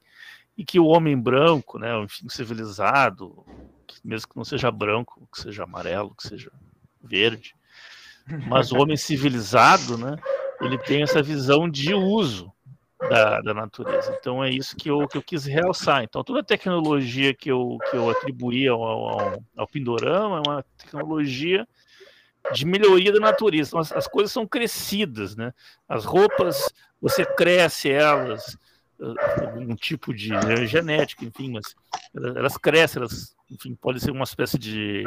[0.59, 1.97] e que o homem branco, né?
[2.03, 3.47] Enfim, civilizado,
[4.05, 6.51] mesmo que não seja branco, que seja amarelo, que seja
[7.01, 7.55] verde,
[8.49, 10.17] mas o homem civilizado, né?
[10.61, 12.53] Ele tem essa visão de uso,
[13.09, 14.15] da, da natureza.
[14.19, 16.03] Então é isso que eu, que eu quis realçar.
[16.03, 20.65] Então toda a tecnologia que eu, que eu atribuí ao, ao, ao Pindorama é uma
[20.77, 21.67] tecnologia
[22.53, 23.71] de melhoria da natureza.
[23.71, 25.53] Então, as, as, coisas são crescidas, né?
[25.89, 28.57] As roupas, você cresce elas,
[29.57, 31.75] um tipo de né, genética, enfim, mas
[32.37, 35.05] elas crescem, elas, enfim, pode ser uma espécie de,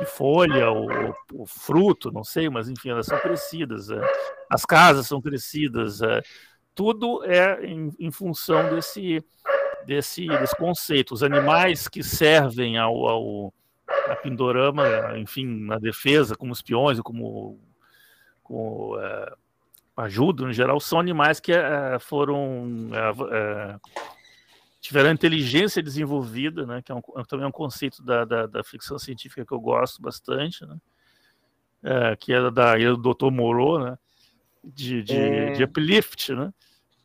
[0.00, 0.88] de folha ou,
[1.32, 3.90] ou, fruto, não sei, mas enfim, elas são crescidas.
[3.90, 4.00] É.
[4.50, 6.20] As casas são crescidas, é
[6.74, 9.24] tudo é em, em função desse,
[9.86, 11.14] desse, desse conceito.
[11.14, 13.54] Os animais que servem ao, ao
[14.08, 14.84] a Pindorama,
[15.18, 17.58] enfim, na defesa, como espiões, como,
[18.42, 19.32] como é,
[19.96, 23.80] ajuda, no geral, são animais que é, foram é, é
[24.80, 28.98] tiveram inteligência desenvolvida, né, que é, um, é também um conceito da, da, da, ficção
[28.98, 30.76] científica que eu gosto bastante, né,
[31.84, 33.30] é, que é da do Dr.
[33.30, 33.96] Moreau, né,
[34.64, 35.52] de, de, é...
[35.52, 36.52] de uplift, né?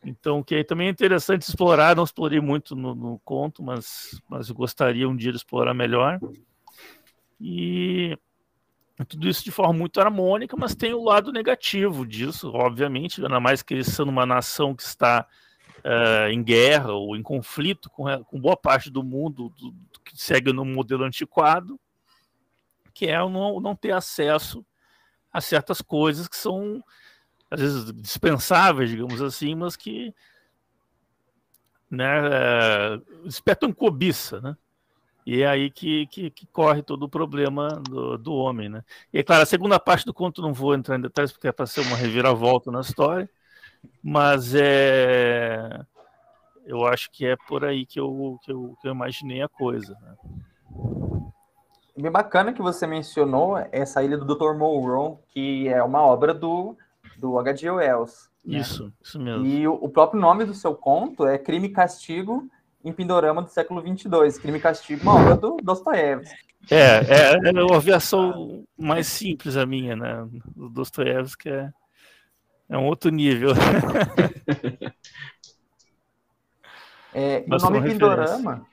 [0.04, 4.56] Então, que também é interessante explorar, não explorei muito no, no, conto, mas, mas eu
[4.56, 6.20] gostaria um dia de explorar melhor.
[7.40, 8.18] E
[9.08, 13.62] tudo isso de forma muito harmônica, mas tem o lado negativo disso, obviamente, ainda mais
[13.62, 15.28] que eles são uma nação que está
[15.80, 20.18] uh, em guerra ou em conflito com, com boa parte do mundo do, do, que
[20.18, 21.80] segue no modelo antiquado,
[22.94, 24.66] que é o não, não ter acesso
[25.32, 26.84] a certas coisas que são,
[27.52, 30.14] às vezes, dispensáveis, digamos assim, mas que
[31.90, 34.58] né, é, despertam cobiça, né?
[35.28, 38.82] E é aí que, que, que, corre todo o problema do, do homem, né?
[39.14, 41.52] E é claro, a segunda parte do conto não vou entrar em detalhes porque é
[41.52, 43.30] para ser uma reviravolta na história,
[44.02, 45.82] mas é
[46.66, 49.98] eu acho que é por aí que eu, que eu, que eu imaginei a coisa.
[50.02, 50.16] Né?
[51.98, 54.54] Bem bacana que você mencionou essa ilha do Dr.
[54.54, 56.78] Monroe, que é uma obra do,
[57.18, 57.70] do H.G.
[57.72, 58.30] Wells.
[58.46, 58.60] Né?
[58.60, 59.46] Isso, isso mesmo.
[59.46, 62.50] E o, o, próprio nome do seu conto é Crime e Castigo
[62.84, 64.38] em Pindorama do século 22.
[64.38, 66.48] Crime e Castigo, uma obra do Dostoiévski.
[66.70, 70.28] É, é, é uma versão mais simples a minha, né?
[70.56, 71.72] Do Dostoiévski é,
[72.70, 73.52] é um outro nível.
[77.14, 78.68] é, o nome Pindorama,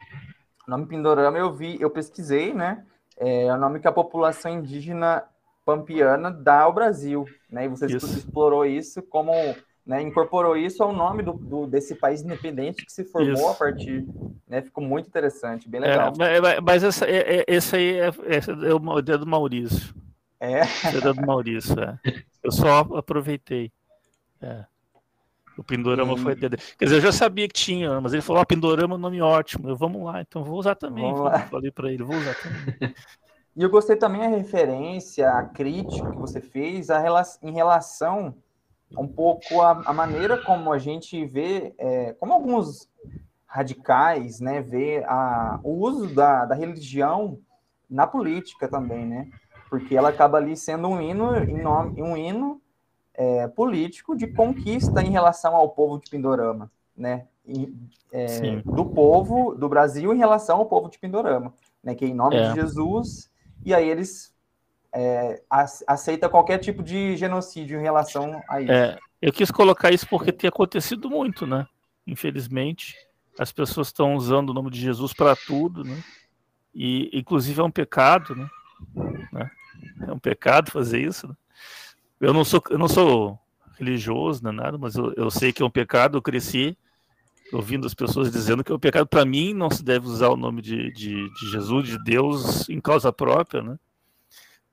[0.67, 2.85] o nome Pindorama eu vi, eu pesquisei, né?
[3.17, 5.23] É, é o nome que a população indígena
[5.65, 7.65] pampiana dá ao Brasil, né?
[7.65, 8.07] E você isso.
[8.07, 9.33] explorou isso como,
[9.87, 13.49] né, incorporou isso ao nome do, do, desse país independente que se formou isso.
[13.49, 14.07] a partir,
[14.49, 14.63] né?
[14.63, 16.13] Ficou muito interessante, bem legal.
[16.21, 19.95] É, mas essa, é, é, esse aí é, esse é o dedo do Maurício.
[20.41, 20.61] É?
[20.61, 21.99] É do Maurício, é.
[22.43, 23.71] Eu só aproveitei.
[24.41, 24.65] É.
[25.57, 26.57] O Pindorama foi dele.
[26.79, 29.23] Quer dizer, eu já sabia que tinha, mas ele falou: ah, Pindorama é um nome
[29.23, 29.69] ótimo.
[29.69, 31.05] Eu, vamos lá, então vou usar também.
[31.51, 32.95] Falei para ele, vou usar também.
[33.57, 37.01] E eu gostei também a referência, a crítica que você fez a,
[37.41, 38.35] em relação
[38.97, 42.89] um pouco a, a maneira como a gente vê, é, como alguns
[43.47, 47.39] radicais, né, vê a, o uso da, da religião
[47.89, 49.31] na política também, né?
[49.71, 51.31] Porque ela acaba ali sendo um hino,
[51.99, 52.61] um hino
[53.15, 57.27] é, político de conquista em relação ao povo de Pindorama, né?
[57.47, 57.73] E,
[58.11, 61.95] é, do povo do Brasil em relação ao povo de Pindorama, né?
[61.95, 62.49] Que é em nome é.
[62.49, 63.31] de Jesus,
[63.65, 64.34] e aí eles
[64.95, 65.43] é,
[65.87, 68.73] aceita qualquer tipo de genocídio em relação a isso.
[68.73, 71.67] É, eu quis colocar isso porque tem acontecido muito, né?
[72.07, 72.95] Infelizmente,
[73.39, 76.03] as pessoas estão usando o nome de Jesus para tudo, né?
[76.75, 78.49] E inclusive é um pecado, né?
[79.33, 79.51] né?
[80.07, 81.27] É um pecado fazer isso.
[81.27, 81.35] Né?
[82.21, 83.39] Eu não sou, eu não sou
[83.79, 86.17] religioso, é nada, mas eu, eu sei que é um pecado.
[86.17, 86.77] Eu cresci
[87.53, 89.07] ouvindo as pessoas dizendo que é um pecado.
[89.07, 92.81] Para mim, não se deve usar o nome de, de, de, Jesus, de Deus, em
[92.81, 93.77] causa própria, né?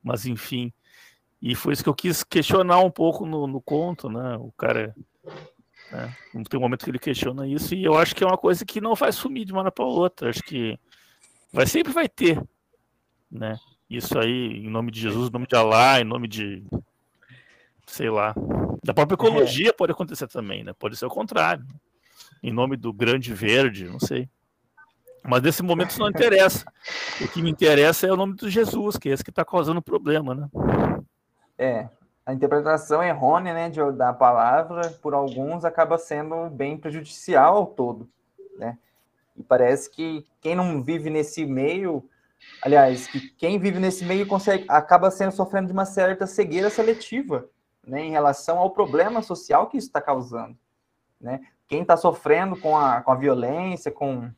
[0.02, 0.72] Mas, enfim.
[1.40, 4.36] E foi isso que eu quis questionar um pouco no, no conto, né?
[4.36, 4.94] O cara.
[5.90, 6.16] Né?
[6.48, 8.80] Tem um momento que ele questiona isso, e eu acho que é uma coisa que
[8.80, 10.30] não vai sumir de uma hora para outra.
[10.30, 10.78] Acho que
[11.52, 12.42] vai sempre vai ter,
[13.30, 13.58] né?
[13.90, 16.64] Isso aí, em nome de Jesus, em nome de Alá, em nome de
[17.86, 18.34] sei lá.
[18.82, 19.72] Da própria ecologia é.
[19.72, 20.72] pode acontecer também, né?
[20.72, 21.64] Pode ser o contrário.
[22.42, 24.28] Em nome do grande verde, não sei.
[25.24, 26.64] Mas nesse momento isso não interessa.
[27.20, 29.80] O que me interessa é o nome de Jesus, que é esse que está causando
[29.80, 30.48] problema, né?
[31.56, 31.88] É,
[32.26, 38.08] a interpretação errônea né, de, da palavra, por alguns, acaba sendo bem prejudicial ao todo,
[38.58, 38.78] né?
[39.36, 42.04] E parece que quem não vive nesse meio,
[42.60, 47.48] aliás, que quem vive nesse meio consegue, acaba sendo sofrendo de uma certa cegueira seletiva,
[47.86, 50.56] né, em relação ao problema social que isso está causando.
[51.20, 51.40] Né?
[51.66, 54.30] Quem está sofrendo com a, com a violência, com,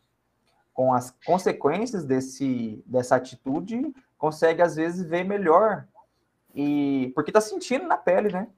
[0.75, 5.87] com as consequências desse, dessa atitude, consegue, às vezes, ver melhor.
[6.55, 8.49] E porque está sentindo na pele, né?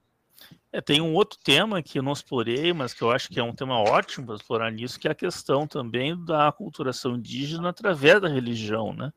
[0.71, 3.43] É, tem um outro tema que eu não explorei, mas que eu acho que é
[3.43, 8.19] um tema ótimo para explorar nisso, que é a questão também da culturação indígena através
[8.19, 9.13] da religião, né?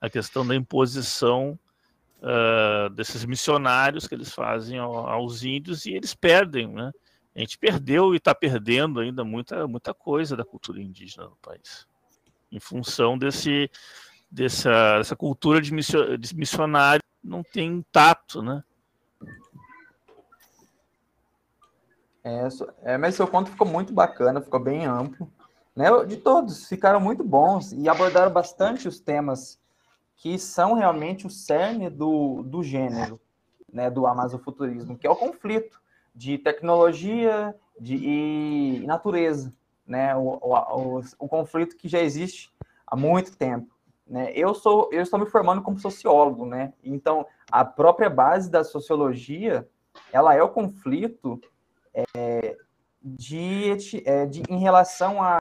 [0.00, 1.58] A questão da imposição
[2.20, 6.92] uh, desses missionários que eles fazem aos índios e eles perdem, né?
[7.34, 11.86] A gente perdeu e está perdendo ainda muita, muita coisa da cultura indígena no país,
[12.50, 13.70] em função desse,
[14.30, 15.70] dessa, dessa cultura de,
[16.18, 18.62] de missionário não tem tato, né?
[22.22, 22.48] É,
[22.82, 25.30] é, mas seu ponto ficou muito bacana, ficou bem amplo.
[25.76, 25.86] Né?
[26.06, 29.58] De todos, ficaram muito bons e abordaram bastante os temas
[30.16, 33.20] que são realmente o cerne do, do gênero,
[33.70, 35.82] né, do amazofuturismo, que é o conflito
[36.14, 39.52] de tecnologia de, e natureza,
[39.86, 42.52] né, o, o, o, conflito que já existe
[42.86, 43.74] há muito tempo.
[44.06, 44.32] Né?
[44.34, 46.72] Eu sou, eu estou me formando como sociólogo, né?
[46.82, 49.68] Então a própria base da sociologia,
[50.12, 51.40] ela é o conflito
[52.14, 52.56] é,
[53.02, 53.70] de,
[54.04, 55.38] é, de, em relação a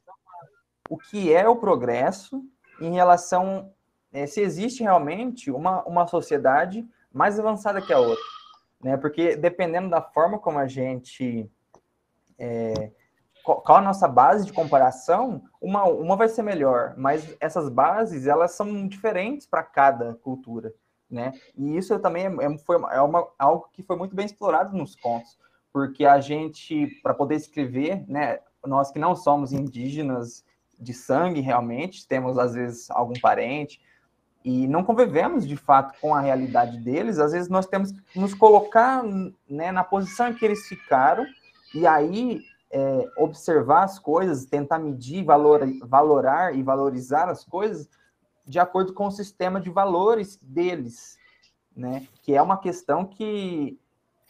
[0.90, 2.44] o que é o progresso
[2.80, 3.74] em relação
[4.12, 8.24] é, se existe realmente uma, uma sociedade mais avançada que a outra.
[8.82, 8.98] Né?
[8.98, 11.50] Porque dependendo da forma como a gente
[12.38, 12.92] é,
[13.44, 18.54] qual a nossa base de comparação, uma, uma vai ser melhor, mas essas bases elas
[18.54, 20.74] são diferentes para cada cultura,
[21.10, 21.34] né?
[21.56, 24.96] E isso também é, é, foi, é uma, algo que foi muito bem explorado nos
[24.96, 25.38] contos,
[25.74, 30.46] porque a gente, para poder escrever, né, nós que não somos indígenas
[30.80, 33.82] de sangue realmente, temos às vezes algum parente,
[34.46, 38.34] e não convivemos de fato com a realidade deles, às vezes nós temos que nos
[38.34, 39.04] colocar
[39.50, 41.26] né, na posição em que eles ficaram,
[41.74, 42.42] e aí
[42.74, 47.88] é, observar as coisas, tentar medir, valor, valorar e valorizar as coisas
[48.46, 51.20] de acordo com o sistema de valores deles,
[51.76, 52.08] né?
[52.24, 53.80] Que é uma questão que,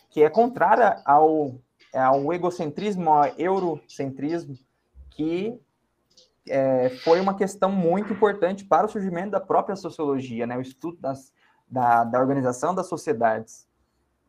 [0.09, 1.55] que é contrária ao,
[1.93, 4.59] ao egocentrismo, ao eurocentrismo,
[5.09, 5.57] que
[6.47, 10.57] é, foi uma questão muito importante para o surgimento da própria sociologia, né?
[10.57, 11.31] O estudo das,
[11.65, 13.65] da, da organização das sociedades.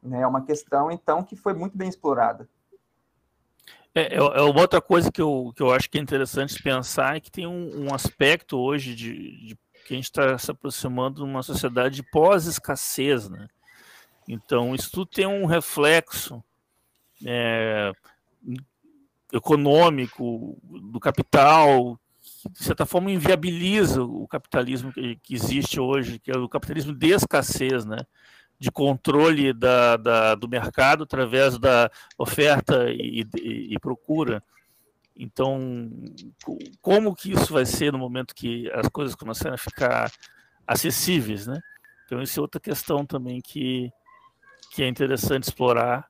[0.01, 0.21] Né?
[0.21, 2.49] É uma questão, então, que foi muito bem explorada.
[3.95, 7.17] É, é, é, uma outra coisa que eu, que eu acho que é interessante pensar
[7.17, 11.17] é que tem um, um aspecto hoje de, de, que a gente está se aproximando
[11.17, 13.47] de uma sociedade de pós-escassez, né?
[14.27, 16.43] Então, isso tudo tem um reflexo
[17.25, 17.93] é,
[19.33, 22.01] econômico do capital,
[22.43, 26.93] que, de certa forma, inviabiliza o capitalismo que, que existe hoje, que é o capitalismo
[26.93, 27.99] de escassez, né?
[28.59, 34.43] De controle da, da, do mercado através da oferta e, e, e, procura.
[35.17, 35.91] Então,
[36.81, 40.11] como que isso vai ser no momento que as coisas começarem a ficar
[40.67, 41.61] acessíveis, né?
[42.07, 43.91] Então, isso é outra questão também que,
[44.73, 46.07] que é interessante explorar.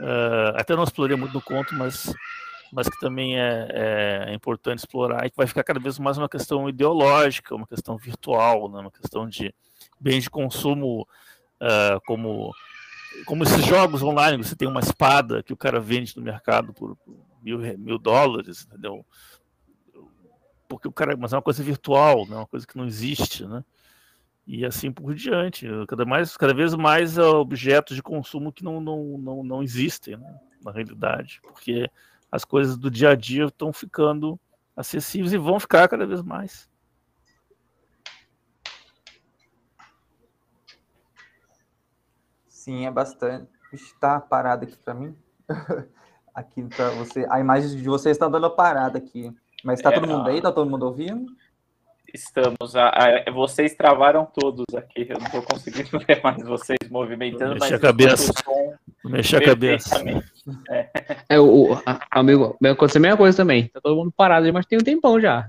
[0.00, 2.14] Uh, até não explorei muito no conto, mas,
[2.72, 6.16] mas que também é, é, é, importante explorar e que vai ficar cada vez mais
[6.16, 8.80] uma questão ideológica, uma questão virtual, né?
[8.80, 9.52] uma questão de
[9.98, 11.06] bens de consumo
[11.60, 12.52] uh, como,
[13.24, 16.96] como esses jogos online, você tem uma espada que o cara vende no mercado por,
[17.42, 19.04] mil, mil dólares, entendeu?
[20.68, 22.36] Porque o cara, mas é uma coisa virtual, né?
[22.36, 23.64] uma coisa que não existe, né?
[24.46, 25.66] E assim por diante.
[25.86, 30.38] Cada, mais, cada vez mais objetos de consumo que não, não, não, não existem, né?
[30.64, 31.90] na realidade, porque
[32.30, 34.38] as coisas do dia a dia estão ficando
[34.76, 36.68] acessíveis e vão ficar cada vez mais.
[42.68, 43.48] Sim, é bastante.
[43.72, 45.16] Está parado aqui para mim.
[46.34, 47.26] aqui para você.
[47.30, 49.34] A imagem de vocês está dando parada aqui.
[49.64, 50.36] Mas está é, todo mundo aí?
[50.36, 51.32] Está todo mundo ouvindo?
[52.12, 52.76] Estamos.
[52.76, 55.06] A, a, vocês travaram todos aqui.
[55.08, 57.54] Eu não estou conseguindo ver mais vocês movimentando.
[57.54, 58.32] Mexe a cabeça.
[59.02, 60.04] Mexe a cabeça.
[60.68, 60.90] É.
[61.30, 63.64] é o, a, amigo, aconteceu a mesma coisa também.
[63.64, 65.46] Está todo mundo parado, mas tem um tempão já.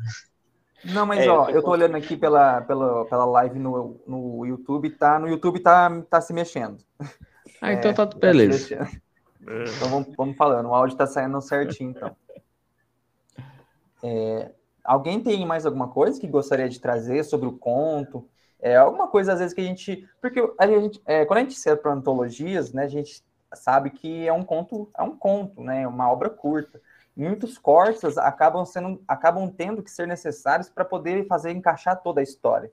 [0.86, 4.89] Não, mas é, ó, eu tô olhando aqui pela, pela, pela live no, no YouTube,
[4.91, 5.19] tá?
[5.19, 6.77] No YouTube tá, tá se mexendo.
[7.61, 8.77] Ah, então tá, é, tá beleza.
[8.77, 8.89] Tá
[9.41, 12.15] então vamos, vamos falando, o áudio tá saindo certinho, então.
[14.01, 14.51] É,
[14.84, 18.30] alguém tem mais alguma coisa que gostaria de trazer sobre o conto?
[18.61, 20.07] É, alguma coisa, às vezes, que a gente.
[20.21, 23.23] Porque a gente, é, quando a gente se para antologias, né, a gente
[23.53, 25.88] sabe que é um conto, é um conto, né?
[25.88, 26.80] Uma obra curta
[27.20, 32.24] muitos cortes acabam sendo acabam tendo que ser necessários para poder fazer encaixar toda a
[32.24, 32.72] história.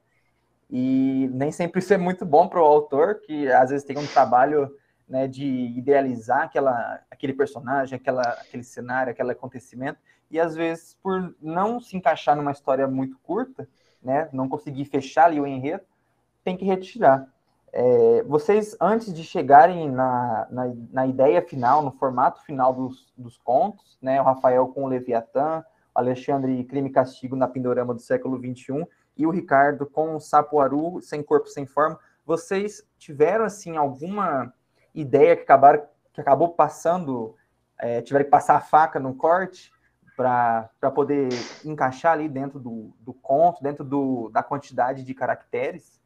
[0.71, 4.07] E nem sempre isso é muito bom para o autor, que às vezes tem um
[4.07, 4.73] trabalho
[5.09, 9.99] né, de idealizar aquela, aquele personagem, aquela, aquele cenário, aquele acontecimento,
[10.31, 13.69] e às vezes, por não se encaixar numa história muito curta,
[14.03, 15.85] né, não conseguir fechar ali o enredo,
[16.43, 17.29] tem que retirar.
[17.79, 23.37] É, vocês, antes de chegarem na, na, na, ideia final, no formato final dos, dos
[23.37, 25.63] contos, né, o Rafael com o Leviatã,
[25.95, 30.21] o Alexandre Crime e Castigo na Pindorama do século XXI e o Ricardo com o
[30.21, 34.55] Sapuaru, Sem Corpo, Sem Forma, vocês tiveram, assim, alguma
[34.95, 35.83] ideia que, acabaram,
[36.15, 37.37] que acabou passando,
[37.79, 39.71] é, tiveram que passar a faca no corte
[40.17, 41.29] para poder
[41.63, 46.01] encaixar ali dentro do, do conto, dentro do, da quantidade de caracteres,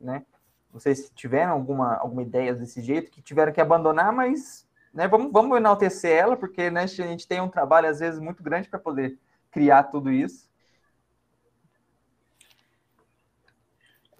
[0.00, 0.24] né?
[0.72, 5.56] Vocês tiveram alguma, alguma ideia desse jeito que tiveram que abandonar, mas né, vamos, vamos
[5.56, 9.18] enaltecer ela, porque né, a gente tem um trabalho, às vezes, muito grande para poder
[9.50, 10.50] criar tudo isso.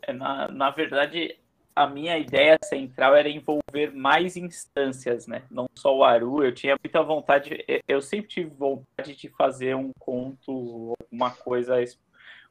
[0.03, 1.39] É, na, na verdade,
[1.75, 5.43] a minha ideia central era envolver mais instâncias, né?
[5.51, 9.91] Não só o Aru, eu tinha muita vontade, eu sempre tive vontade de fazer um
[9.99, 11.77] conto, uma coisa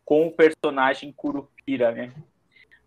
[0.03, 2.11] com o personagem Curupira, né?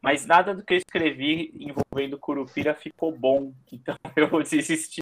[0.04, 5.00] Mas nada do que eu escrevi envolvendo Curupira ficou bom, então eu desisti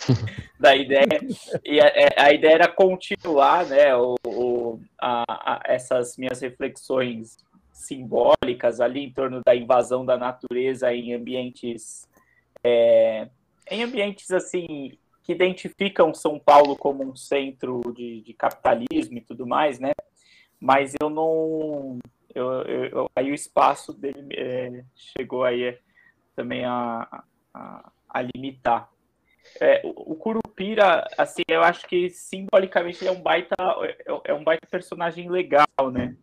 [0.60, 1.18] da ideia.
[1.64, 7.36] E a, é, a, ideia era continuar né, o, o a, a, essas minhas reflexões
[7.72, 12.06] simbólicas ali em torno da invasão da natureza em ambientes
[12.62, 13.28] é,
[13.68, 19.48] em ambientes assim que identificam São Paulo como um centro de, de capitalismo e tudo
[19.48, 19.90] mais, né?
[20.60, 21.98] Mas eu não.
[22.34, 25.78] Eu, eu, aí o espaço dele é, chegou aí é,
[26.34, 28.90] também a, a, a limitar.
[29.60, 34.34] É, o, o Curupira, assim, eu acho que simbolicamente ele é um baita, é, é
[34.34, 36.16] um baita personagem legal, né?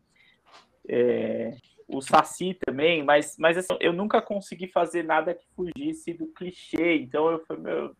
[0.87, 1.55] É,
[1.87, 6.97] o Saci também, mas, mas assim, eu nunca consegui fazer nada que fugisse do clichê,
[6.97, 7.95] então eu falei, meu,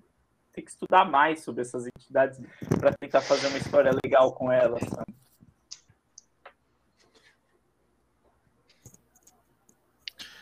[0.54, 2.40] tem que estudar mais sobre essas entidades
[2.80, 4.82] para tentar fazer uma história legal com elas.
[4.82, 5.19] Sabe?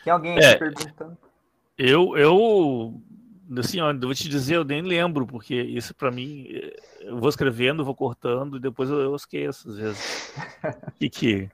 [0.08, 1.18] Tem alguém é, perguntando?
[1.76, 3.02] Eu, eu,
[3.58, 6.46] assim, ó, vou te dizer, eu nem lembro, porque isso para mim,
[7.02, 10.34] eu vou escrevendo, vou cortando e depois eu, eu esqueço às vezes.
[10.64, 11.50] O que que,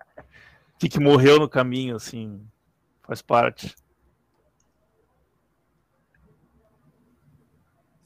[0.79, 2.41] que que morreu no caminho, assim,
[3.03, 3.75] faz parte.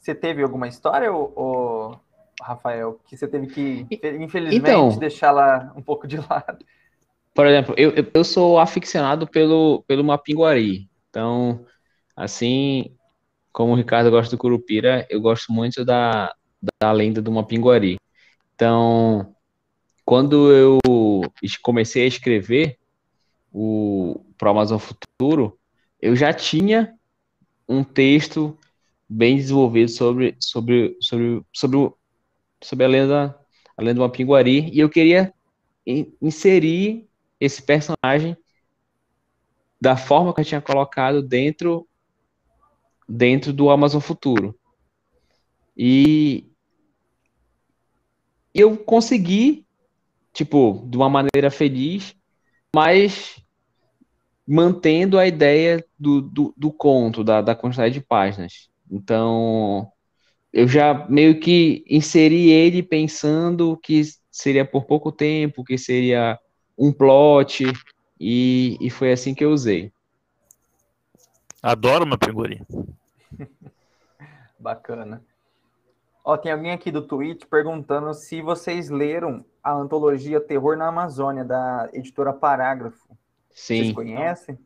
[0.01, 2.01] Você teve alguma história, ou,
[2.41, 3.87] Rafael, que você teve que,
[4.19, 6.65] infelizmente, então, deixá-la um pouco de lado?
[7.39, 10.91] Por exemplo, eu, eu sou aficionado pelo, pelo Mapinguari.
[11.09, 11.65] Então,
[12.17, 12.97] assim,
[13.53, 16.35] como o Ricardo gosta do Curupira, eu gosto muito da,
[16.83, 17.97] da lenda do Mapinguari.
[18.57, 19.37] Então,
[20.05, 20.81] quando eu
[21.63, 22.77] comecei a escrever
[23.53, 25.57] o Pro Amazon Futuro,
[26.03, 26.93] eu já tinha
[27.69, 28.59] um texto
[29.09, 31.93] bem desenvolvido sobre, sobre, sobre, sobre,
[32.61, 33.39] sobre a lenda
[33.77, 35.33] a lenda do Mapinguari e eu queria
[36.21, 37.08] inserir
[37.41, 38.37] esse personagem
[39.81, 41.89] da forma que eu tinha colocado dentro
[43.09, 44.59] dentro do Amazon Futuro.
[45.77, 46.51] E
[48.53, 49.65] eu consegui,
[50.33, 52.15] tipo, de uma maneira feliz,
[52.75, 53.41] mas
[54.47, 58.69] mantendo a ideia do, do, do conto, da, da quantidade de páginas.
[58.91, 59.91] Então,
[60.53, 66.39] eu já meio que inseri ele pensando que seria por pouco tempo, que seria
[66.79, 67.65] um plot,
[68.21, 69.93] e, e foi assim que eu usei.
[71.63, 72.65] Adoro uma pegurinha.
[74.59, 75.23] Bacana.
[76.25, 81.45] Ó, tem alguém aqui do Twitch perguntando se vocês leram a antologia Terror na Amazônia,
[81.45, 83.09] da editora Parágrafo.
[83.51, 83.83] Sim.
[83.83, 84.59] Vocês conhecem?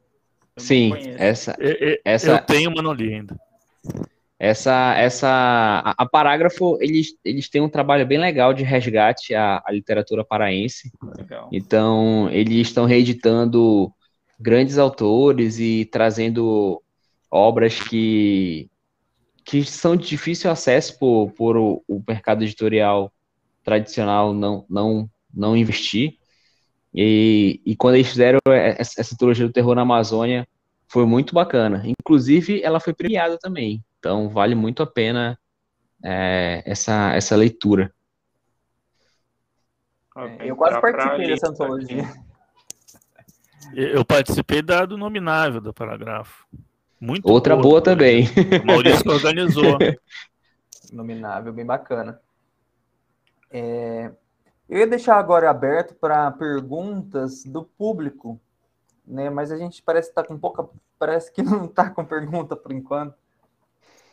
[0.56, 2.32] Sim, essa, eu, essa.
[2.32, 3.40] Eu tenho, mas não li ainda.
[4.44, 9.62] Essa, essa, a, a, Parágrafo, eles, eles têm um trabalho bem legal de resgate à,
[9.64, 10.90] à literatura paraense.
[11.16, 11.48] Legal.
[11.52, 13.88] Então, eles estão reeditando
[14.40, 16.82] grandes autores e trazendo
[17.30, 18.68] obras que,
[19.44, 23.12] que são de difícil acesso por, por o, o mercado editorial
[23.62, 26.14] tradicional não, não, não investir.
[26.92, 30.48] E, e quando eles fizeram essa, essa trilogia do terror na Amazônia,
[30.88, 31.84] foi muito bacana.
[31.86, 33.80] Inclusive, ela foi premiada também.
[34.02, 35.38] Então, vale muito a pena
[36.02, 37.94] é, essa, essa leitura.
[40.16, 42.12] É, eu quase participei dessa antologia.
[43.72, 46.44] Eu participei da do nominável do parágrafo.
[47.00, 48.26] Muito Outra boa, boa também.
[48.60, 49.78] O Maurício organizou.
[50.92, 52.20] Nominável, bem bacana.
[53.52, 54.10] É,
[54.68, 58.40] eu ia deixar agora aberto para perguntas do público,
[59.06, 59.30] né?
[59.30, 62.72] Mas a gente parece estar tá com pouca, parece que não está com pergunta por
[62.72, 63.21] enquanto.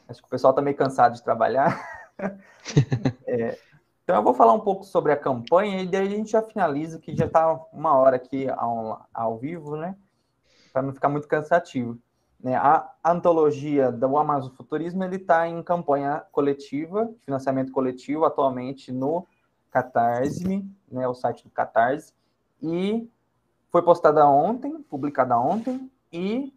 [0.09, 1.79] Acho que o pessoal está meio cansado de trabalhar.
[3.27, 3.57] é,
[4.03, 6.97] então eu vou falar um pouco sobre a campanha e daí a gente já finaliza,
[6.99, 9.95] que já está uma hora aqui ao, ao vivo, né?
[10.73, 11.95] Para não ficar muito cansativo.
[12.39, 12.55] Né?
[12.55, 19.27] A antologia do Amazon Futurismo ele está em campanha coletiva, financiamento coletivo atualmente no
[19.69, 22.13] Catarse, né, o site do Catarse,
[22.63, 23.07] e
[23.71, 26.51] foi postada ontem, publicada ontem, e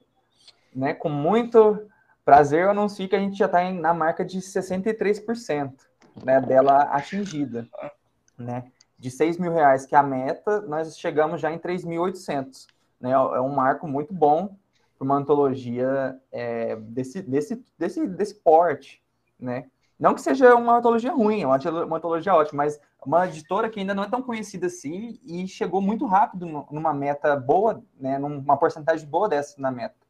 [0.75, 1.87] né, com muito
[2.25, 5.73] Prazer, eu anuncio que a gente já está na marca de 63%
[6.25, 7.67] né, dela atingida.
[8.39, 8.65] Né?
[8.97, 12.67] De 6 mil reais, que é a meta, nós chegamos já em 3.800.
[13.01, 13.11] Né?
[13.11, 14.57] É um marco muito bom
[14.97, 19.03] para uma antologia é, desse, desse, desse, desse porte.
[19.39, 19.69] Né?
[19.99, 23.81] Não que seja uma antologia ruim, é uma, uma antologia ótima, mas uma editora que
[23.81, 28.57] ainda não é tão conhecida assim e chegou muito rápido numa meta boa, né, numa
[28.57, 30.02] porcentagem boa dessa na meta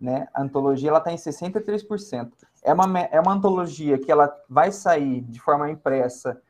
[0.00, 0.28] né?
[0.34, 2.32] A antologia ela está em 63%.
[2.62, 6.40] É uma, é uma antologia que ela vai sair de forma impressa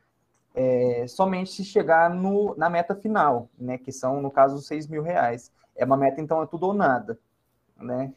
[0.54, 3.76] é, somente se chegar no, na meta final, né?
[3.76, 5.52] Que são, no caso, os 6 mil reais.
[5.76, 7.18] É uma meta, então, é tudo ou nada,
[7.76, 8.12] né?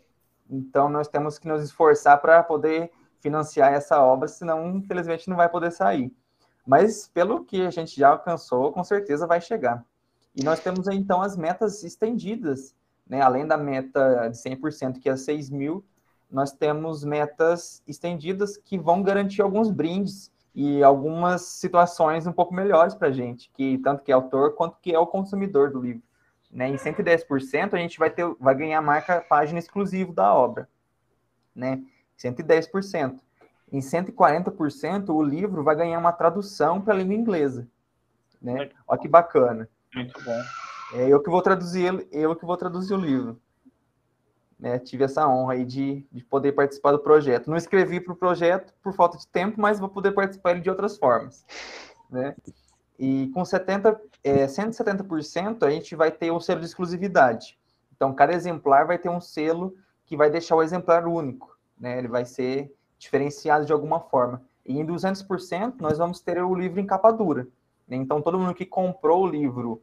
[0.50, 5.50] Então, nós temos que nos esforçar para poder financiar essa obra, senão, infelizmente, não vai
[5.50, 6.16] poder sair.
[6.66, 9.86] Mas, pelo que a gente já alcançou, com certeza vai chegar.
[10.34, 12.74] E nós temos, então, as metas estendidas
[13.10, 13.22] né?
[13.22, 15.84] Além da meta de 100%, que é 6 mil,
[16.32, 22.94] nós temos metas estendidas que vão garantir alguns brindes e algumas situações um pouco melhores
[22.94, 26.04] para a gente, que tanto que é autor quanto que é o consumidor do livro.
[26.52, 26.70] Né?
[26.70, 30.70] Em 110% a gente vai ter, vai ganhar a marca página exclusiva da obra,
[31.56, 31.82] né?
[32.18, 33.20] 110%.
[33.72, 37.68] Em 140% o livro vai ganhar uma tradução para a língua inglesa,
[38.42, 38.72] né?
[38.88, 39.70] Olha que bacana.
[39.94, 40.42] Muito bom.
[40.94, 43.40] É eu que vou traduzir, eu que vou traduzir o livro.
[44.60, 47.50] Né, tive essa honra aí de, de poder participar do projeto.
[47.50, 50.98] Não escrevi para o projeto por falta de tempo, mas vou poder participar de outras
[50.98, 51.46] formas.
[52.10, 52.36] Né?
[52.98, 57.58] E com 70, é, 170% a gente vai ter um selo de exclusividade.
[57.96, 59.76] Então, cada exemplar vai ter um selo
[60.06, 61.58] que vai deixar o exemplar único.
[61.80, 61.98] Né?
[61.98, 64.42] Ele vai ser diferenciado de alguma forma.
[64.66, 67.48] E em 200% nós vamos ter o livro em capa dura.
[67.88, 67.96] Né?
[67.96, 69.82] Então, todo mundo que comprou o livro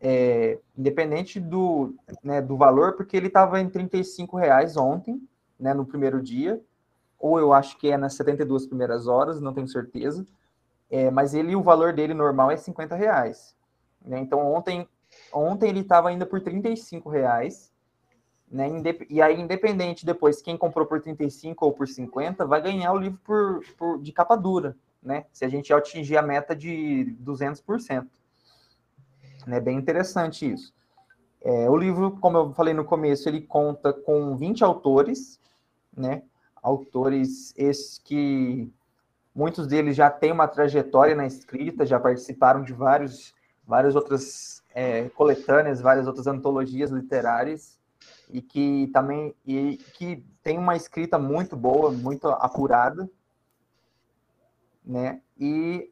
[0.00, 5.20] é, independente do, né, do valor, porque ele estava em 35 reais ontem,
[5.58, 6.60] né, no primeiro dia,
[7.18, 10.26] ou eu acho que é nas 72 primeiras horas, não tenho certeza,
[10.90, 13.54] é, mas ele, o valor dele normal é 50 reais.
[14.02, 14.18] Né?
[14.20, 14.88] Então, ontem,
[15.32, 17.70] ontem ele estava ainda por 35 reais,
[18.50, 18.66] né?
[19.08, 23.20] E aí, independente depois, quem comprou por 35 ou por 50, vai ganhar o livro
[23.22, 25.26] por, por, de capa dura, né?
[25.32, 28.08] Se a gente atingir a meta de 200%.
[29.56, 30.72] É bem interessante isso.
[31.42, 35.40] É, o livro, como eu falei no começo, ele conta com 20 autores,
[35.96, 36.22] né?
[36.62, 38.70] Autores esses que
[39.34, 43.34] muitos deles já têm uma trajetória na escrita, já participaram de vários,
[43.66, 47.78] várias outras é, coletâneas, várias outras antologias literárias
[48.28, 53.08] e que também e que tem uma escrita muito boa, muito apurada,
[54.84, 55.20] né?
[55.38, 55.90] E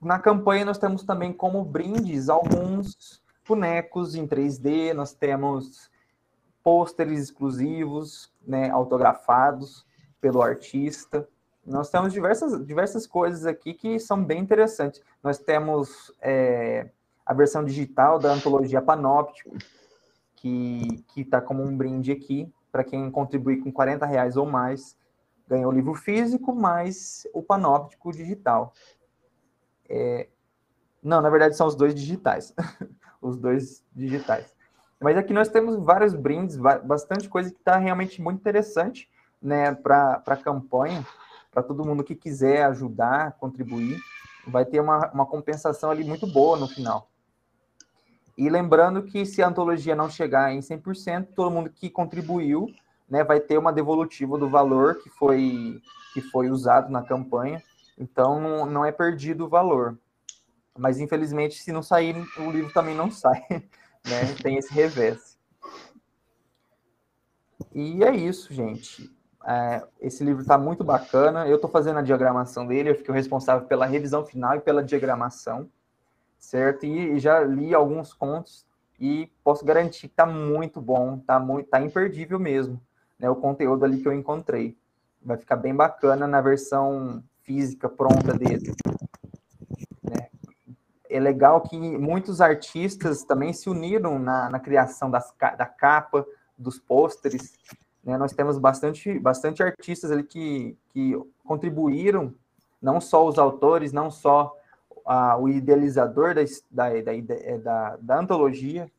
[0.00, 5.90] na campanha nós temos também como brindes alguns bonecos em 3D, nós temos
[6.62, 9.86] pôsteres exclusivos, né, autografados
[10.20, 11.26] pelo artista.
[11.66, 15.02] Nós temos diversas, diversas coisas aqui que são bem interessantes.
[15.22, 16.90] Nós temos é,
[17.24, 19.56] a versão digital da antologia Panóptico,
[20.36, 24.96] que está como um brinde aqui, para quem contribuir com 40 reais ou mais,
[25.48, 28.72] ganha o livro físico mais o Panóptico digital.
[29.90, 30.28] É...
[31.02, 32.54] Não, na verdade são os dois digitais.
[33.20, 34.54] os dois digitais.
[35.00, 39.10] Mas aqui nós temos vários brindes, bastante coisa que está realmente muito interessante
[39.40, 41.04] né, para a campanha,
[41.50, 43.98] para todo mundo que quiser ajudar, contribuir.
[44.46, 47.10] Vai ter uma, uma compensação ali muito boa no final.
[48.36, 52.68] E lembrando que se a antologia não chegar em 100%, todo mundo que contribuiu
[53.08, 55.82] né, vai ter uma devolutiva do valor que foi,
[56.14, 57.62] que foi usado na campanha.
[58.00, 59.98] Então, não, é perdido o valor.
[60.76, 63.44] Mas, infelizmente, se não sair, o livro também não sai.
[64.02, 64.34] Né?
[64.42, 65.38] Tem esse revés.
[67.74, 69.14] E é isso, gente.
[69.46, 71.46] É, esse livro está muito bacana.
[71.46, 72.88] Eu estou fazendo a diagramação dele.
[72.88, 75.68] Eu fiquei responsável pela revisão final e pela diagramação,
[76.38, 76.86] certo?
[76.86, 78.66] E, e já li alguns contos
[78.98, 82.80] e posso garantir que está muito bom, está muito, tá imperdível mesmo,
[83.18, 83.28] né?
[83.28, 84.78] O conteúdo ali que eu encontrei.
[85.22, 88.74] Vai ficar bem bacana na versão física pronta dele.
[90.02, 90.28] Né?
[91.08, 96.26] É legal que muitos artistas também se uniram na, na criação das, da capa,
[96.56, 97.52] dos pôsteres.
[98.04, 98.16] Né?
[98.16, 102.34] Nós temos bastante, bastante artistas ali que, que contribuíram,
[102.80, 104.56] não só os autores, não só
[105.40, 108.90] o idealizador da, da, da, da, da antologia,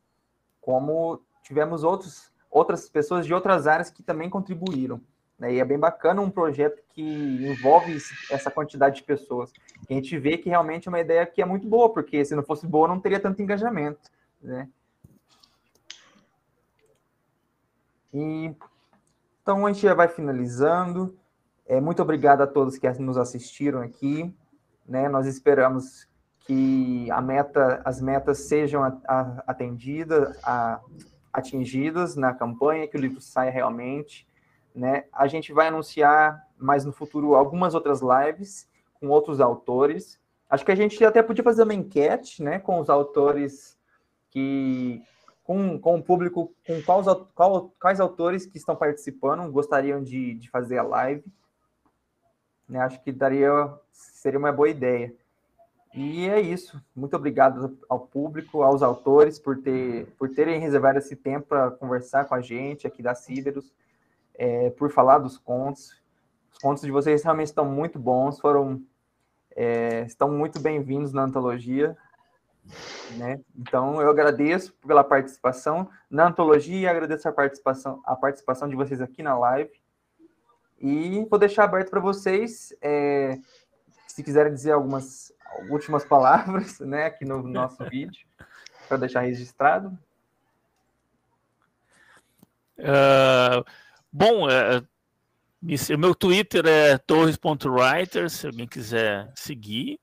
[0.60, 5.00] como tivemos outros, outras pessoas de outras áreas que também contribuíram.
[5.42, 5.54] Né?
[5.54, 7.98] E é bem bacana um projeto que envolve
[8.30, 9.52] essa quantidade de pessoas.
[9.90, 12.44] a gente vê que realmente é uma ideia que é muito boa, porque se não
[12.44, 13.98] fosse boa, não teria tanto engajamento.
[14.40, 14.68] Né?
[18.14, 18.54] E,
[19.42, 21.18] então a gente já vai finalizando.
[21.66, 24.32] É, muito obrigado a todos que nos assistiram aqui.
[24.86, 25.08] Né?
[25.08, 26.06] Nós esperamos
[26.46, 28.84] que a meta, as metas sejam
[29.44, 30.80] atendidas, a,
[31.32, 34.24] atingidas na campanha, que o livro saia realmente.
[34.74, 35.04] Né?
[35.12, 38.68] A gente vai anunciar mais no futuro algumas outras lives
[38.98, 40.18] com outros autores.
[40.48, 43.76] Acho que a gente até podia fazer uma enquete né, com os autores
[44.30, 45.02] que.
[45.44, 50.48] Com, com o público, com quais, qual, quais autores que estão participando gostariam de, de
[50.48, 51.24] fazer a live.
[52.68, 53.50] Né, acho que daria,
[53.90, 55.12] seria uma boa ideia.
[55.92, 56.80] E é isso.
[56.94, 62.24] Muito obrigado ao público, aos autores, por, ter, por terem reservado esse tempo para conversar
[62.24, 63.72] com a gente aqui da Cideros
[64.34, 66.00] é, por falar dos contos.
[66.52, 68.82] Os contos de vocês realmente estão muito bons, foram
[69.54, 71.96] é, estão muito bem-vindos na antologia.
[73.16, 73.40] Né?
[73.56, 79.00] Então eu agradeço pela participação na antologia e agradeço a participação, a participação de vocês
[79.00, 79.70] aqui na live.
[80.80, 83.38] E vou deixar aberto para vocês, é,
[84.06, 85.32] se quiserem dizer algumas
[85.70, 88.26] últimas palavras, né, aqui no nosso vídeo,
[88.88, 89.96] para deixar registrado.
[92.78, 93.64] Uh,
[94.12, 94.86] bom, uh,
[95.98, 99.98] meu Twitter é torres.writer, se alguém quiser seguir.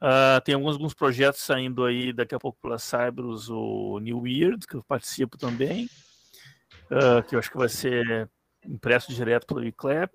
[0.00, 4.66] Uh, tem alguns, alguns projetos saindo aí daqui a pouco pela Cyberus, o New Weird,
[4.66, 5.88] que eu participo também,
[6.90, 8.28] uh, que eu acho que vai ser
[8.66, 10.12] impresso direto pelo ICLAP.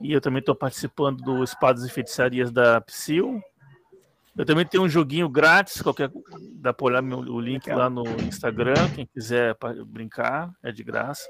[0.00, 3.40] E eu também estou participando do Espadas e Feitiçarias da Psyll.
[4.36, 6.10] Eu também tenho um joguinho grátis, qualquer
[6.56, 9.56] dá para olhar meu, o link lá no Instagram, quem quiser
[9.86, 11.28] brincar, é de graça.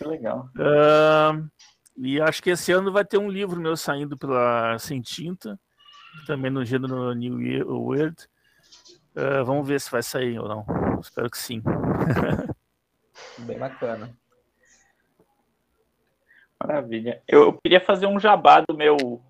[0.00, 0.48] Que legal.
[0.56, 1.46] Uh,
[1.98, 5.60] e acho que esse ano vai ter um livro meu saindo pela Sem Tinta,
[6.26, 7.36] também no gênero New
[7.86, 8.16] Weird.
[9.14, 10.64] Uh, vamos ver se vai sair ou não.
[10.98, 11.62] Espero que sim.
[13.40, 14.16] Bem bacana.
[16.58, 17.22] Maravilha.
[17.28, 19.22] Eu, eu queria fazer um jabá do meu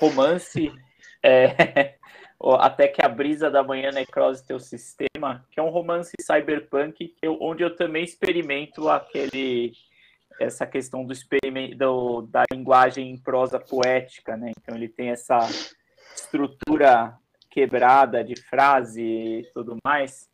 [0.00, 0.72] romance
[1.22, 1.94] é,
[2.60, 7.36] Até que a brisa da manhã necrose teu sistema, que é um romance cyberpunk eu,
[7.40, 9.72] onde eu também experimento aquele
[10.38, 14.52] essa questão do experimento da linguagem em prosa poética, né?
[14.58, 15.38] Então ele tem essa
[16.14, 17.16] estrutura
[17.50, 20.28] quebrada de frase e tudo mais.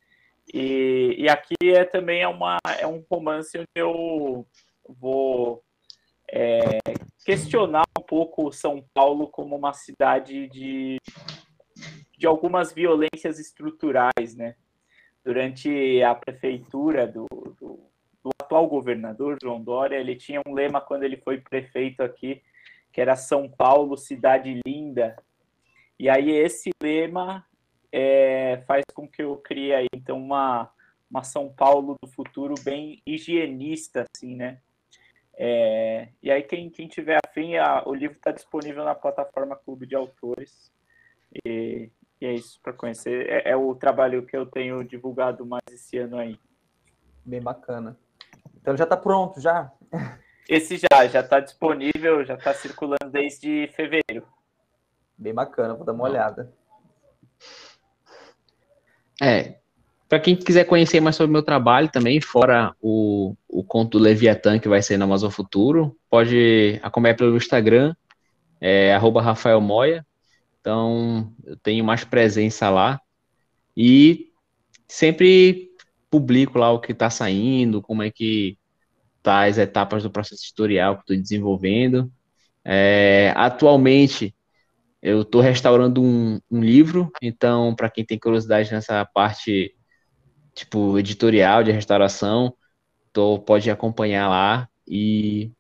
[0.53, 4.47] E, e aqui é também é, uma, é um romance onde eu
[4.87, 5.63] vou
[6.31, 6.79] é,
[7.25, 10.99] questionar um pouco São Paulo como uma cidade de,
[12.19, 14.57] de algumas violências estruturais, né?
[15.25, 17.94] Durante a prefeitura do, do, do
[18.45, 22.43] atual governador, João Dória, ele tinha um lema quando ele foi prefeito aqui,
[22.93, 25.16] que era São Paulo, cidade linda.
[25.99, 27.45] E aí esse lema
[27.91, 30.71] é, faz com que eu crie aí, então, uma,
[31.11, 34.61] uma São Paulo do futuro bem higienista, assim, né?
[35.37, 39.87] É, e aí, quem, quem tiver afim, a, o livro está disponível na plataforma Clube
[39.87, 40.73] de Autores.
[41.45, 41.91] E,
[42.21, 43.29] e é isso para conhecer.
[43.29, 46.39] É, é, o trabalho que eu tenho divulgado mais esse ano aí.
[47.25, 47.99] Bem bacana.
[48.61, 49.70] Então já está pronto, já?
[50.48, 54.27] Esse já, já está disponível, já está circulando desde fevereiro.
[55.16, 56.52] Bem bacana, vou dar uma olhada.
[59.23, 59.59] É,
[60.09, 64.05] para quem quiser conhecer mais sobre o meu trabalho também, fora o, o conto do
[64.05, 67.94] Leviatã que vai ser no Amazon Futuro, pode acompanhar pelo Instagram,
[68.61, 70.06] é, arroba Rafael Moia.
[70.61, 73.01] Então, eu tenho mais presença lá.
[73.77, 74.31] E
[74.86, 75.74] sempre
[76.15, 78.57] publico lá o que está saindo, como é que
[79.20, 82.09] tá as etapas do processo tutorial que estou desenvolvendo.
[82.65, 84.32] É, atualmente,
[85.03, 89.74] eu estou restaurando um, um, livro, então, para quem tem curiosidade nessa parte,
[90.55, 92.55] tipo, editorial de restauração,
[93.12, 95.51] tô, pode acompanhar lá e,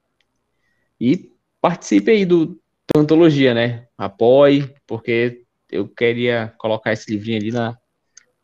[1.00, 2.60] e participe aí do,
[2.94, 3.88] da antologia, né?
[3.98, 7.76] Apoie, porque eu queria colocar esse livrinho ali na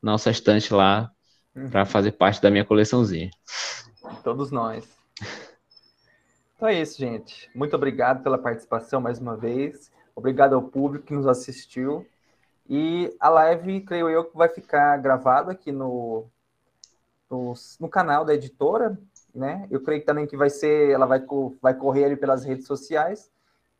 [0.02, 1.08] nossa estante lá
[1.70, 3.30] para fazer parte da minha coleçãozinha.
[4.22, 4.88] Todos nós.
[6.56, 7.50] Então é isso, gente.
[7.54, 9.90] Muito obrigado pela participação mais uma vez.
[10.14, 12.06] Obrigado ao público que nos assistiu.
[12.68, 16.26] E a live, creio eu, que vai ficar gravada aqui no,
[17.28, 18.96] no, no, canal da editora,
[19.34, 19.66] né?
[19.70, 21.24] Eu creio também que vai ser, ela vai,
[21.60, 23.30] vai correr ali pelas redes sociais.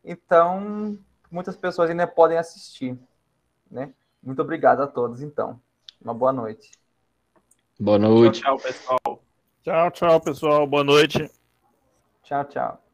[0.03, 0.99] Então,
[1.31, 2.99] muitas pessoas ainda podem assistir,
[3.71, 3.93] né?
[4.23, 5.61] Muito obrigado a todos, então.
[6.03, 6.80] Uma boa noite.
[7.81, 8.43] Boa noite.
[8.43, 9.23] Tchau, tchau, pessoal.
[9.65, 10.66] Tchau, tchau, pessoal.
[10.66, 11.31] Boa noite.
[12.23, 12.90] Tchau, tchau.